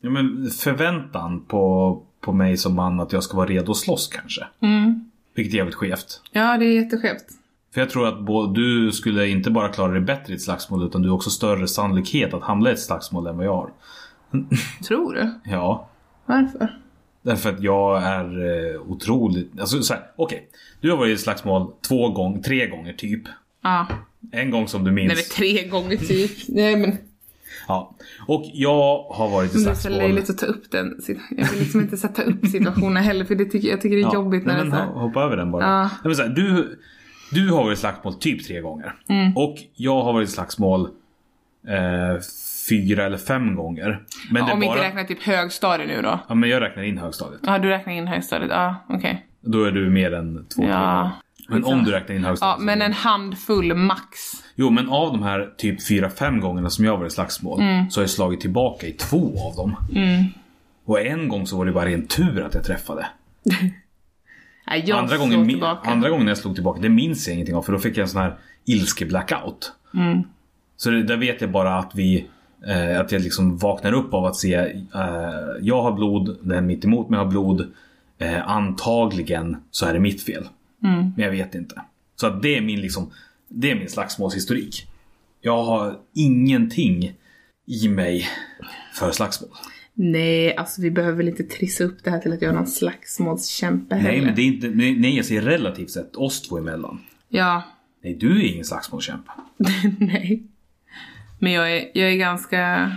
ja, 0.04 0.10
men 0.10 0.50
Förväntan 0.50 1.44
på 1.44 2.02
På 2.20 2.32
mig 2.32 2.56
som 2.56 2.74
man 2.74 3.00
att 3.00 3.12
jag 3.12 3.22
ska 3.22 3.36
vara 3.36 3.48
redo 3.48 3.70
att 3.70 3.76
slåss 3.76 4.08
kanske. 4.08 4.46
Mm. 4.60 5.10
Vilket 5.34 5.54
är 5.54 5.56
jävligt 5.56 5.74
skevt. 5.74 6.20
Ja, 6.32 6.58
det 6.58 6.64
är 6.64 6.72
jätteskevt. 6.72 7.24
För 7.74 7.80
jag 7.80 7.90
tror 7.90 8.08
att 8.08 8.20
både, 8.20 8.60
du 8.60 8.92
skulle 8.92 9.28
inte 9.28 9.50
bara 9.50 9.68
klara 9.68 9.92
dig 9.92 10.00
bättre 10.00 10.32
i 10.32 10.36
ett 10.36 10.42
slagsmål 10.42 10.86
utan 10.86 11.02
du 11.02 11.08
har 11.08 11.16
också 11.16 11.30
större 11.30 11.68
sannolikhet 11.68 12.34
att 12.34 12.42
hamna 12.42 12.70
i 12.70 12.72
ett 12.72 12.80
slagsmål 12.80 13.26
än 13.26 13.36
vad 13.36 13.46
jag 13.46 13.56
har. 13.56 13.70
Tror 14.88 15.14
du? 15.14 15.30
Ja. 15.44 15.88
Varför? 16.26 16.78
Därför 17.22 17.50
att 17.50 17.62
jag 17.62 18.02
är 18.02 18.24
eh, 18.74 18.80
otroligt... 18.80 19.60
Alltså 19.60 19.82
såhär, 19.82 20.02
okej. 20.16 20.48
Du 20.80 20.90
har 20.90 20.96
varit 20.96 21.10
i 21.10 21.12
ett 21.12 21.20
slagsmål 21.20 21.72
två 21.88 22.08
gånger, 22.08 22.42
tre 22.42 22.66
gånger 22.66 22.92
typ. 22.92 23.22
Ja. 23.62 23.86
En 24.32 24.50
gång 24.50 24.68
som 24.68 24.84
du 24.84 24.90
minns. 24.90 25.08
Nej 25.08 25.16
men 25.16 25.24
tre 25.24 25.68
gånger 25.68 25.96
typ. 25.96 26.30
Nej 26.48 26.76
men 26.76 26.98
Ja. 27.68 27.94
Och 28.26 28.42
jag 28.54 29.02
har 29.02 29.30
varit 29.30 29.50
i 29.54 29.58
det 29.58 29.70
är 29.70 29.74
så 29.74 29.80
slagsmål. 29.80 29.98
löjligt 29.98 30.30
att 30.30 30.38
ta 30.38 30.46
upp 30.46 30.70
den. 30.70 30.94
Jag 31.30 31.46
vill 31.50 31.58
liksom 31.60 31.80
inte 31.80 31.96
sätta 31.96 32.22
upp 32.22 32.46
situationen 32.46 33.02
heller 33.02 33.24
för 33.24 33.34
det 33.34 33.44
tycker, 33.44 33.68
jag 33.68 33.80
tycker 33.80 33.96
det 33.96 34.02
är 34.02 34.04
Ja, 34.04 34.14
jobbigt 34.14 34.46
när 34.46 34.54
nej, 34.54 34.62
det 34.64 34.68
är 34.68 34.70
men 34.70 34.88
så 34.88 34.98
Hoppa 34.98 35.22
över 35.22 35.36
den 35.36 35.50
bara. 35.50 35.62
Ja. 35.64 35.82
Nej, 35.82 35.90
men 36.04 36.14
så 36.14 36.22
här, 36.22 36.28
du, 36.28 36.78
du 37.30 37.50
har 37.52 37.64
varit 37.64 37.78
i 37.78 37.80
slagsmål 37.80 38.14
typ 38.14 38.46
tre 38.46 38.60
gånger. 38.60 38.94
Mm. 39.08 39.36
Och 39.36 39.56
jag 39.74 40.02
har 40.02 40.12
varit 40.12 40.28
i 40.28 40.32
slagsmål 40.32 40.88
eh, 41.68 42.20
fyra 42.68 43.04
eller 43.04 43.18
fem 43.18 43.54
gånger. 43.54 44.02
Men 44.30 44.46
Ja, 44.46 44.52
om 44.52 44.60
bara... 44.60 44.66
inte 44.70 44.84
räknar 44.88 45.04
typ 45.04 45.22
högstadie 45.22 45.86
nu 45.86 46.02
då. 46.02 46.18
Ja 46.28 46.34
men 46.34 46.50
jag 46.50 46.62
räknar 46.62 46.82
in 46.82 46.98
högstadiet. 46.98 47.40
Ja, 47.46 47.58
du 47.58 47.68
räknar 47.68 47.92
in 47.92 48.06
högstadiet. 48.06 48.50
Ja, 48.50 48.74
okej. 48.88 49.26
Då 49.40 49.64
är 49.64 49.70
du 49.70 49.90
mer 49.90 50.14
än 50.14 50.46
två, 50.56 50.64
Ja. 50.64 51.10
Men 51.48 51.64
om 51.64 51.84
du 51.84 51.90
räknar 51.90 52.16
in 52.16 52.22
Ja, 52.22 52.28
högstadiet. 52.28 52.58
så- 52.58 52.64
men 52.64 52.82
en 52.82 52.92
handfull 52.92 53.74
max. 53.74 54.02
Jo 54.54 54.70
men 54.70 54.88
av 54.88 55.12
de 55.12 55.22
här 55.22 55.50
typ 55.58 55.86
fyra, 55.88 56.10
fem 56.10 56.40
gångerna 56.40 56.70
som 56.70 56.84
jag 56.84 56.96
varit 56.96 57.12
i 57.12 57.14
slagsmål. 57.14 57.60
Mm. 57.60 57.90
Så 57.90 58.00
har 58.00 58.02
jag 58.02 58.10
slagit 58.10 58.40
tillbaka 58.40 58.86
i 58.86 58.92
två 58.92 59.32
av 59.48 59.56
dem. 59.56 59.76
Och 60.84 61.00
en 61.00 61.28
gång 61.28 61.46
så 61.46 61.56
var 61.58 61.64
det 61.66 61.72
bara 61.72 61.90
en 61.90 62.06
tur 62.06 62.42
att 62.42 62.54
jag 62.54 62.64
träffade. 62.64 63.06
Nej, 64.66 64.82
jag 64.86 64.98
andra, 64.98 65.16
gången, 65.16 65.48
tillbaka. 65.48 65.90
andra 65.90 66.10
gången 66.10 66.26
jag 66.28 66.38
slog 66.38 66.54
tillbaka, 66.54 66.80
det 66.80 66.88
minns 66.88 67.26
jag 67.26 67.34
ingenting 67.34 67.54
av 67.54 67.62
för 67.62 67.72
då 67.72 67.78
fick 67.78 67.96
jag 67.96 68.02
en 68.02 68.08
sån 68.08 68.20
här 68.22 68.34
ilske-blackout. 68.66 69.72
Mm. 69.94 70.22
Så 70.76 70.90
det, 70.90 71.02
där 71.02 71.16
vet 71.16 71.40
jag 71.40 71.50
bara 71.50 71.78
att 71.78 71.90
vi 71.94 72.26
eh, 72.66 73.00
Att 73.00 73.12
jag 73.12 73.22
liksom 73.22 73.56
vaknar 73.58 73.92
upp 73.92 74.14
av 74.14 74.24
att 74.24 74.36
se 74.36 74.54
eh, 74.54 74.70
Jag 75.60 75.82
har 75.82 75.92
blod, 75.92 76.38
den 76.42 76.66
mitt 76.66 76.84
emot 76.84 77.10
mig 77.10 77.18
har 77.18 77.26
blod 77.26 77.72
eh, 78.18 78.48
Antagligen 78.50 79.56
så 79.70 79.86
är 79.86 79.92
det 79.92 80.00
mitt 80.00 80.22
fel. 80.22 80.48
Mm. 80.84 81.12
Men 81.16 81.24
jag 81.24 81.30
vet 81.30 81.54
inte. 81.54 81.82
Så 82.16 82.30
det 82.30 82.56
är 82.56 82.60
min 82.60 82.80
liksom 82.80 83.12
Det 83.48 83.70
är 83.70 83.74
min 83.74 83.88
slagsmålshistorik. 83.88 84.86
Jag 85.40 85.64
har 85.64 85.98
ingenting 86.14 87.12
i 87.66 87.88
mig 87.88 88.28
för 88.94 89.10
slagsmål. 89.10 89.50
Nej, 89.94 90.56
alltså 90.56 90.82
vi 90.82 90.90
behöver 90.90 91.16
väl 91.16 91.28
inte 91.28 91.42
trissa 91.44 91.84
upp 91.84 92.04
det 92.04 92.10
här 92.10 92.18
till 92.18 92.32
att 92.32 92.42
jag 92.42 92.50
är 92.50 92.54
någon 92.54 92.66
slagsmålskämpe 92.66 93.94
Nej, 93.94 94.04
heller. 94.04 94.26
men 94.26 94.34
det 94.34 94.42
är 94.42 94.46
inte... 94.46 94.68
Nej, 94.68 94.98
nej, 94.98 95.16
jag 95.16 95.24
säger 95.24 95.42
relativt 95.42 95.90
sett 95.90 96.16
oss 96.16 96.42
två 96.42 96.58
emellan. 96.58 96.98
Ja, 97.28 97.62
Nej, 98.04 98.14
du 98.14 98.40
är 98.40 98.52
ingen 98.52 98.64
slagsmålskämpe. 98.64 99.30
nej. 99.98 100.42
Men 101.38 101.52
jag 101.52 101.76
är, 101.76 101.90
jag 101.94 102.12
är 102.12 102.16
ganska... 102.16 102.92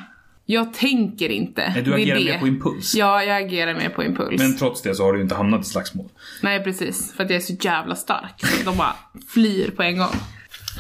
Jag 0.50 0.74
tänker 0.74 1.30
inte. 1.30 1.70
Nej, 1.70 1.82
du 1.84 1.92
Det 1.92 1.98
är 1.98 2.02
agerar 2.02 2.20
det. 2.20 2.26
mer 2.26 2.40
på 2.40 2.48
impuls. 2.48 2.96
Ja, 2.96 3.24
jag 3.24 3.44
agerar 3.44 3.74
mer 3.74 3.90
på 3.90 4.04
impuls. 4.04 4.42
Men 4.42 4.58
trots 4.58 4.82
det 4.82 4.96
så 4.96 5.04
har 5.04 5.14
du 5.14 5.22
inte 5.22 5.36
hamnat 5.36 5.62
i 5.62 5.64
slagsmål. 5.64 6.10
Nej, 6.42 6.64
precis. 6.64 7.14
För 7.14 7.24
att 7.24 7.30
jag 7.30 7.38
är 7.38 7.42
så 7.42 7.54
jävla 7.54 7.96
stark. 7.96 8.46
Så 8.46 8.66
de 8.72 8.78
bara 8.78 8.96
flyr 9.34 9.72
på 9.72 9.84
en 9.84 9.98
gång. 9.98 10.14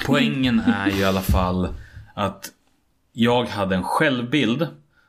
Poängen 0.05 0.59
är 0.59 0.89
ju 0.91 0.97
i 0.99 1.03
alla 1.03 1.21
fall 1.21 1.67
att 2.15 2.49
jag 3.13 3.45
hade 3.45 3.75
en 3.75 3.83
självbild 3.83 4.67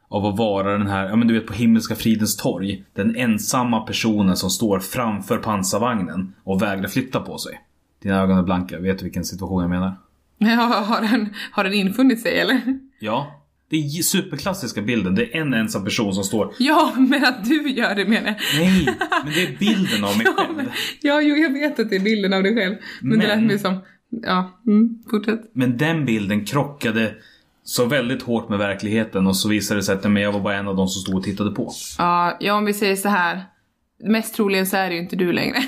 av 0.08 0.26
att 0.26 0.38
vara 0.38 0.72
den 0.78 0.86
här, 0.86 1.08
ja 1.08 1.16
men 1.16 1.28
du 1.28 1.34
vet 1.34 1.46
på 1.46 1.52
Himmelska 1.52 1.94
fridens 1.94 2.36
torg. 2.36 2.84
Den 2.94 3.16
ensamma 3.16 3.80
personen 3.80 4.36
som 4.36 4.50
står 4.50 4.78
framför 4.80 5.38
pansarvagnen 5.38 6.34
och 6.44 6.62
vägrar 6.62 6.88
flytta 6.88 7.20
på 7.20 7.38
sig. 7.38 7.60
Dina 8.02 8.20
ögon 8.22 8.38
är 8.38 8.42
blanka, 8.42 8.78
vet 8.78 8.98
du 8.98 9.04
vilken 9.04 9.24
situation 9.24 9.60
jag 9.62 9.70
menar? 9.70 9.96
Ja, 10.38 10.84
har 10.88 11.00
den, 11.00 11.34
har 11.52 11.64
den 11.64 11.72
infunnit 11.74 12.22
sig 12.22 12.38
eller? 12.40 12.78
Ja. 12.98 13.37
Det 13.70 13.76
är 13.76 14.02
superklassiska 14.02 14.82
bilden. 14.82 15.14
Det 15.14 15.36
är 15.36 15.40
en 15.40 15.54
ensam 15.54 15.84
person 15.84 16.14
som 16.14 16.24
står 16.24 16.54
Ja, 16.58 16.92
men 16.96 17.24
att 17.24 17.44
du 17.44 17.70
gör 17.70 17.94
det 17.94 18.04
menar 18.04 18.26
jag. 18.28 18.36
Nej, 18.60 18.88
men 19.24 19.32
det 19.34 19.42
är 19.42 19.56
bilden 19.58 20.04
av 20.04 20.16
mig 20.18 20.26
Ja, 20.36 20.42
själv. 20.44 20.56
men, 20.56 20.66
ja, 21.00 21.20
jo, 21.20 21.36
jag 21.36 21.52
vet 21.52 21.78
att 21.80 21.90
det 21.90 21.96
är 21.96 22.00
bilden 22.00 22.32
av 22.32 22.42
dig 22.42 22.54
själv. 22.54 22.74
Men, 23.00 23.18
det 23.18 23.26
Men- 23.26 23.38
lät 23.40 23.46
mig 23.46 23.58
som... 23.58 23.78
Ja, 24.22 24.60
mm, 24.66 24.98
fortsätt. 25.10 25.40
Men 25.52 25.76
den 25.76 26.04
bilden 26.04 26.44
krockade 26.44 27.14
så 27.64 27.84
väldigt 27.86 28.22
hårt 28.22 28.48
med 28.48 28.58
verkligheten 28.58 29.26
och 29.26 29.36
så 29.36 29.48
visade 29.48 29.80
det 29.80 29.84
sig 29.84 29.94
att 29.94 30.04
men 30.10 30.22
jag 30.22 30.32
var 30.32 30.40
bara 30.40 30.56
en 30.56 30.68
av 30.68 30.76
de 30.76 30.88
som 30.88 31.02
stod 31.02 31.14
och 31.16 31.22
tittade 31.24 31.50
på. 31.50 31.72
Ja, 31.98 32.36
ja, 32.40 32.54
om 32.54 32.64
vi 32.64 32.74
säger 32.74 32.96
så 32.96 33.08
här. 33.08 33.42
Mest 34.04 34.34
troligen 34.34 34.66
så 34.66 34.76
är 34.76 34.88
det 34.88 34.94
ju 34.94 35.00
inte 35.00 35.16
du 35.16 35.32
längre. 35.32 35.58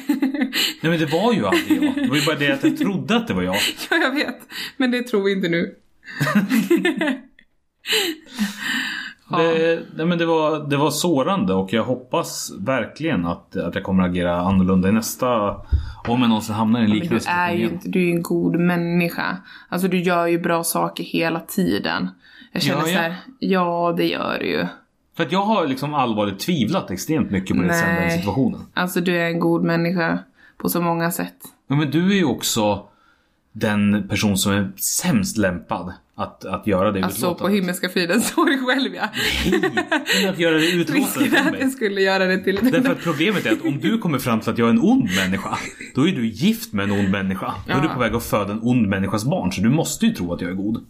Nej 0.82 0.90
men 0.90 0.98
det 0.98 1.06
var 1.06 1.32
ju 1.32 1.46
aldrig 1.46 1.82
jag. 1.82 1.94
Det 1.94 2.08
var 2.08 2.16
ju 2.16 2.26
bara 2.26 2.36
det 2.38 2.52
att 2.52 2.64
jag 2.64 2.78
trodde 2.78 3.16
att 3.16 3.28
det 3.28 3.34
var 3.34 3.42
jag. 3.42 3.56
ja, 3.90 3.96
jag 3.96 4.14
vet. 4.14 4.38
Men 4.76 4.90
det 4.90 5.02
tror 5.02 5.22
vi 5.24 5.32
inte 5.32 5.48
nu. 5.48 5.74
Det, 9.36 9.82
nej, 9.96 10.06
men 10.06 10.18
det, 10.18 10.26
var, 10.26 10.68
det 10.68 10.76
var 10.76 10.90
sårande 10.90 11.54
och 11.54 11.72
jag 11.72 11.84
hoppas 11.84 12.52
verkligen 12.58 13.26
att, 13.26 13.56
att 13.56 13.74
jag 13.74 13.84
kommer 13.84 14.02
att 14.02 14.10
agera 14.10 14.40
annorlunda 14.40 14.88
i 14.88 14.92
nästa... 14.92 15.56
Om 16.08 16.20
jag 16.20 16.28
någonsin 16.28 16.54
hamnar 16.54 16.80
i 16.80 16.84
en 16.84 16.90
liknande 16.90 17.08
du 17.08 17.16
är 17.16 17.20
situation 17.20 17.58
ju 17.58 17.64
inte, 17.64 17.88
du 17.88 17.98
är 17.98 18.04
ju 18.04 18.10
en 18.10 18.22
god 18.22 18.56
människa. 18.60 19.36
Alltså 19.68 19.88
du 19.88 20.00
gör 20.00 20.26
ju 20.26 20.38
bra 20.38 20.64
saker 20.64 21.04
hela 21.04 21.40
tiden. 21.40 22.08
Jag 22.52 22.62
känner 22.62 22.78
Gör 22.80 22.86
så 22.86 22.92
jag? 22.92 23.00
här, 23.00 23.16
ja 23.38 23.94
det 23.96 24.06
gör 24.06 24.38
du 24.40 24.46
ju. 24.46 24.66
För 25.16 25.24
att 25.24 25.32
jag 25.32 25.42
har 25.42 25.66
liksom 25.66 25.94
allvarligt 25.94 26.38
tvivlat 26.38 26.90
extremt 26.90 27.30
mycket 27.30 27.56
på 27.56 27.62
det 27.62 27.74
sen 27.74 27.94
den 27.94 28.10
situationen. 28.10 28.60
Alltså 28.74 29.00
du 29.00 29.16
är 29.16 29.26
en 29.26 29.40
god 29.40 29.64
människa 29.64 30.18
på 30.58 30.68
så 30.68 30.80
många 30.80 31.10
sätt. 31.10 31.36
Ja, 31.68 31.76
men 31.76 31.90
du 31.90 32.10
är 32.12 32.16
ju 32.16 32.24
också 32.24 32.86
den 33.52 34.08
person 34.08 34.38
som 34.38 34.52
är 34.52 34.72
sämst 34.76 35.36
lämpad 35.36 35.92
att, 36.14 36.44
att 36.44 36.66
göra 36.66 36.92
det 36.92 37.02
Alltså 37.04 37.20
på 37.26 37.32
utlåtandet. 37.32 37.56
Himmelska 37.60 37.88
fridens 37.88 38.30
torg 38.34 38.58
själv 38.58 38.94
ja. 38.94 39.08
Nej, 39.50 40.28
att 40.28 40.38
göra 40.38 40.54
det 40.54 40.70
utlåtandet 40.72 41.46
att 41.46 41.60
jag 41.60 41.70
skulle 41.70 42.00
göra 42.00 42.24
det 42.26 42.38
till. 42.38 42.58
Därför 42.62 42.92
att 42.92 43.02
problemet 43.02 43.46
är 43.46 43.52
att 43.52 43.62
om 43.64 43.78
du 43.80 43.98
kommer 43.98 44.18
fram 44.18 44.40
till 44.40 44.50
att 44.50 44.58
jag 44.58 44.66
är 44.66 44.72
en 44.72 44.80
ond 44.80 45.08
människa, 45.16 45.58
då 45.94 46.08
är 46.08 46.12
du 46.12 46.26
gift 46.26 46.72
med 46.72 46.84
en 46.84 46.90
ond 46.90 47.10
människa. 47.10 47.54
Då 47.66 47.72
är 47.72 47.80
du 47.80 47.86
Ja. 47.86 47.94
på 47.94 48.00
väg 48.00 48.14
att 48.14 48.24
föda 48.24 48.52
en 48.52 48.60
ond 48.62 48.88
människas 48.88 49.24
barn, 49.24 49.52
så 49.52 49.60
du 49.60 49.68
måste 49.70 50.06
ju 50.06 50.12
tro 50.14 50.32
att 50.34 50.40
jag 50.40 50.50
är 50.50 50.54
god. 50.54 50.84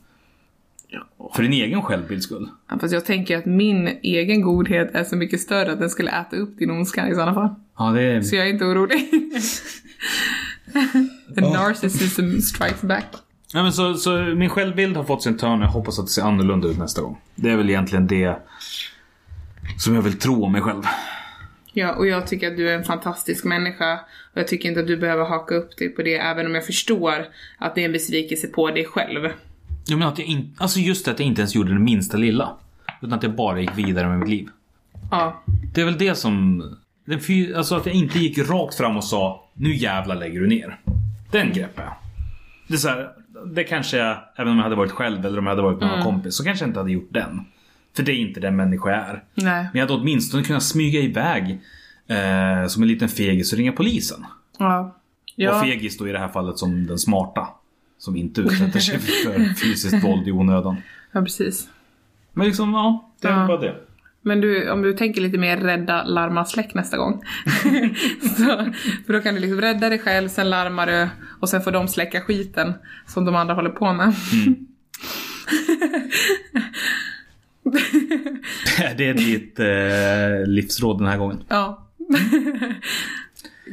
För 1.35 1.43
din 1.43 1.53
egen 1.53 1.83
självbilds 1.83 2.25
skull. 2.27 2.49
Ja, 2.71 2.79
fast 2.81 2.95
jag 2.95 3.05
tänker 3.05 3.39
att 3.39 3.47
min 3.47 3.89
egen 4.03 4.43
godhet 4.43 4.95
är 4.95 5.05
så 5.05 5.17
mycket 5.17 5.41
större 5.41 5.73
att 5.73 5.79
den 5.81 5.91
skulle 5.91 6.11
äta 6.11 6.37
upp 6.37 6.59
din 6.59 6.71
ondska 6.71 7.09
i 7.09 7.15
sådana 7.15 7.35
fall. 7.35 7.49
Ja, 7.79 7.85
det. 7.91 8.25
Så 8.25 8.37
jag 8.37 8.47
är 8.49 8.51
inte 8.53 8.65
orolig. 8.65 9.11
The 11.35 11.41
narcissism 11.41 12.41
strikes 12.41 12.83
back. 12.83 13.07
Ja, 13.53 13.63
men 13.63 13.73
så, 13.73 13.95
så 13.95 14.11
min 14.23 14.51
självbild 14.51 14.97
har 14.97 15.05
fått 15.05 15.23
sin 15.23 15.37
törn. 15.37 15.61
Jag 15.61 15.69
hoppas 15.69 15.99
att 15.99 16.07
det 16.07 16.13
ser 16.13 16.23
annorlunda 16.23 16.69
ut 16.69 16.79
nästa 16.79 17.03
gång. 17.03 17.21
Det 17.35 17.51
är 17.51 17.57
väl 17.57 17.71
egentligen 17.71 18.07
det 18.07 18.37
som 19.79 19.95
jag 19.95 20.03
vill 20.03 20.19
tro 20.19 20.45
om 20.45 20.53
mig 20.53 20.61
själv. 20.61 20.83
Ja, 21.73 21.93
och 21.95 22.07
jag 22.07 22.27
tycker 22.27 22.51
att 22.51 22.57
du 22.57 22.71
är 22.71 22.79
en 22.79 22.85
fantastisk 22.85 23.45
människa. 23.45 23.95
Och 24.33 24.39
jag 24.39 24.49
tycker 24.49 24.69
inte 24.69 24.81
att 24.81 24.87
du 24.87 24.97
behöver 24.97 25.25
haka 25.25 25.55
upp 25.55 25.77
dig 25.77 25.89
på 25.89 26.03
det, 26.03 26.15
även 26.17 26.47
om 26.47 26.55
jag 26.55 26.67
förstår 26.67 27.27
att 27.59 27.75
det 27.75 27.81
är 27.81 27.85
en 27.85 27.93
besvikelse 27.93 28.47
på 28.47 28.71
dig 28.71 28.85
själv. 28.85 29.29
Jag 29.87 29.99
menar 29.99 30.13
att 30.13 30.19
jag 30.19 30.29
inte... 30.29 30.63
Alltså 30.63 30.79
just 30.79 31.05
det 31.05 31.11
att 31.11 31.19
jag 31.19 31.27
inte 31.27 31.41
ens 31.41 31.55
gjorde 31.55 31.73
det 31.73 31.79
minsta 31.81 32.17
lilla. 32.17 32.57
Utan 33.03 33.13
att 33.19 33.23
jag 33.23 33.35
bara 33.37 33.61
gick 33.61 33.79
vidare 33.79 34.09
med 34.09 34.19
mitt 34.19 34.29
liv. 34.29 34.49
Ja, 35.11 35.43
Det 35.75 35.81
är 35.81 35.85
väl 35.85 35.99
det 35.99 36.15
som... 36.15 36.63
Den 37.19 37.57
alltså 37.57 37.75
att 37.77 37.87
jag 37.87 37.95
inte 37.95 38.19
gick 38.19 38.39
rakt 38.51 38.75
fram 38.75 38.97
och 38.97 39.05
sa 39.05 39.49
Nu 39.55 39.75
jävlar 39.75 40.15
lägger 40.17 40.41
du 40.41 40.47
ner. 40.47 40.79
Den 41.31 41.53
greppar 41.53 41.83
jag. 41.83 41.93
Det 42.69 42.75
är 42.75 42.79
så 42.79 42.89
här, 42.89 43.09
det 43.55 43.65
kanske 43.65 43.97
jag, 43.97 44.19
även 44.37 44.49
om 44.53 44.57
jag 44.57 44.65
hade 44.65 44.77
varit 44.77 44.91
själv 44.93 45.27
eller 45.27 45.39
om 45.39 45.45
jag 45.47 45.51
hade 45.51 45.63
varit 45.63 45.81
med 45.81 45.89
Mm. 45.89 46.01
någon 46.01 46.13
kompis, 46.13 46.35
så 46.35 46.45
kanske 46.45 46.65
jag 46.65 46.69
inte 46.71 46.81
hade 46.81 46.93
gjort 46.93 47.09
den. 47.11 47.41
För 47.97 48.03
det 48.03 48.13
är 48.13 48.17
inte 48.17 48.41
den 48.41 48.57
människa 48.57 48.91
jag 48.91 48.99
är. 48.99 49.23
nej. 49.35 49.63
Men 49.63 49.71
jag 49.73 49.81
hade 49.81 49.93
åtminstone 50.01 50.43
kunnat 50.45 50.63
smyga 50.63 51.01
iväg 51.01 51.61
eh, 52.09 52.67
som 52.69 52.83
en 52.83 52.89
liten 52.89 53.09
fegis 53.09 53.53
och 53.53 53.59
ringa 53.59 53.73
polisen. 53.73 54.27
Ja. 54.59 54.81
Och 54.81 54.95
Ja, 55.37 55.61
fegis 55.63 55.99
då 55.99 56.09
i 56.09 56.13
det 56.13 56.19
här 56.19 56.29
fallet 56.29 56.59
som 56.59 56.87
den 56.87 56.99
smarta. 56.99 57.49
Som 57.99 58.17
inte 58.17 58.41
utsätter 58.41 58.81
sig 58.81 58.99
för 58.99 59.55
fysiskt 59.63 60.05
våld 60.05 60.29
i 60.29 60.33
onödan. 60.33 60.77
ja 61.13 61.21
precis. 61.23 61.69
Men 62.33 62.47
liksom, 62.47 62.73
ja. 62.73 63.11
Det 63.21 63.29
är 63.29 63.41
Ja. 63.41 63.47
bara 63.47 63.61
det. 63.61 63.75
Men 64.23 64.41
du, 64.41 64.71
om 64.71 64.83
du 64.83 64.93
tänker 64.93 65.21
lite 65.21 65.39
mer 65.39 65.57
rädda, 65.57 66.05
larma, 66.05 66.45
släck 66.45 66.75
nästa 66.75 66.97
gång. 66.97 67.23
så, 68.37 68.73
för 69.07 69.13
då 69.13 69.21
kan 69.21 69.35
du 69.35 69.41
liksom 69.41 69.61
rädda 69.61 69.89
dig 69.89 69.99
själv, 69.99 70.29
sen 70.29 70.51
larmar 70.51 70.87
du 70.87 71.09
och 71.41 71.49
sen 71.49 71.63
får 71.63 71.71
de 71.71 71.89
släcka 71.89 72.21
skiten 72.21 72.73
som 73.07 73.25
de 73.25 73.35
andra 73.35 73.55
håller 73.55 73.71
på 73.71 73.93
med. 73.93 74.15
Det 78.97 79.09
är 79.09 79.15
ditt 79.15 79.61
eh, 79.61 80.53
livsråd 80.53 80.99
den 80.99 81.07
här 81.07 81.19
gången. 81.19 81.43
Ja. 81.49 81.87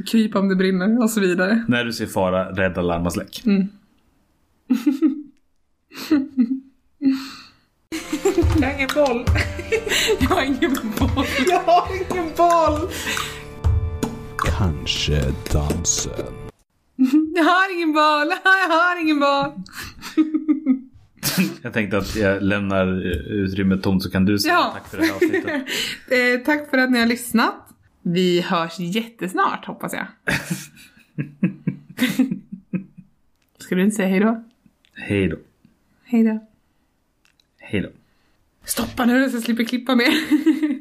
Kryp 0.07 0.36
om 0.36 0.49
det 0.49 0.55
brinner 0.55 1.03
och 1.03 1.10
så 1.10 1.19
vidare. 1.19 1.65
När 1.67 1.86
du 1.86 1.93
ser 1.93 2.05
fara, 2.05 2.51
rädda, 2.51 2.81
larma, 2.81 3.10
släck. 3.12 3.43
Jag 8.12 8.67
har 8.67 8.74
ingen 8.76 8.89
boll. 8.96 9.26
Jag 10.20 10.30
har 10.30 10.43
ingen 10.43 10.74
boll. 11.00 11.26
Jag 11.48 11.60
har 11.60 11.88
ingen 11.96 12.32
boll. 12.38 12.89
Kanske 14.58 15.34
dansen. 15.54 16.34
Jag 17.36 17.43
har 17.43 17.76
ingen 17.76 17.93
boll. 17.93 18.32
Jag 18.43 18.70
har 18.76 19.02
ingen 19.02 19.20
boll. 19.20 19.52
Jag 21.62 21.74
tänkte 21.74 21.98
att 21.98 22.15
jag 22.15 22.43
lämnar 22.43 23.02
utrymmet 23.32 23.84
tomt 23.84 24.04
så 24.04 24.12
kan 24.12 24.26
du 24.26 24.39
säga 24.39 24.54
Ja. 24.54 24.72
tack 24.74 24.88
för 24.89 24.98
det 24.98 25.04
här 25.04 25.13
avsnittet. 25.13 25.62
Eh, 26.12 26.39
tack 26.46 26.70
för 26.70 26.78
att 26.78 26.91
ni 26.91 27.00
har 27.00 27.06
lyssnat. 27.06 27.56
Vi 28.02 28.41
hörs 28.41 28.80
jättesnart 28.80 29.65
hoppas 29.65 29.93
jag. 29.93 30.08
Ska 33.58 33.76
du 33.76 33.84
inte 33.84 33.96
säga 33.96 34.08
hejdå? 34.08 34.43
Hej 34.93 35.28
då. 35.30 35.38
Hejdå. 37.60 37.89
Stoppa 38.67 39.06
nu 39.06 39.30
så 39.30 39.36
jag 39.36 39.43
slipper 39.43 39.63
klippa 39.63 39.95
mer. 39.95 40.13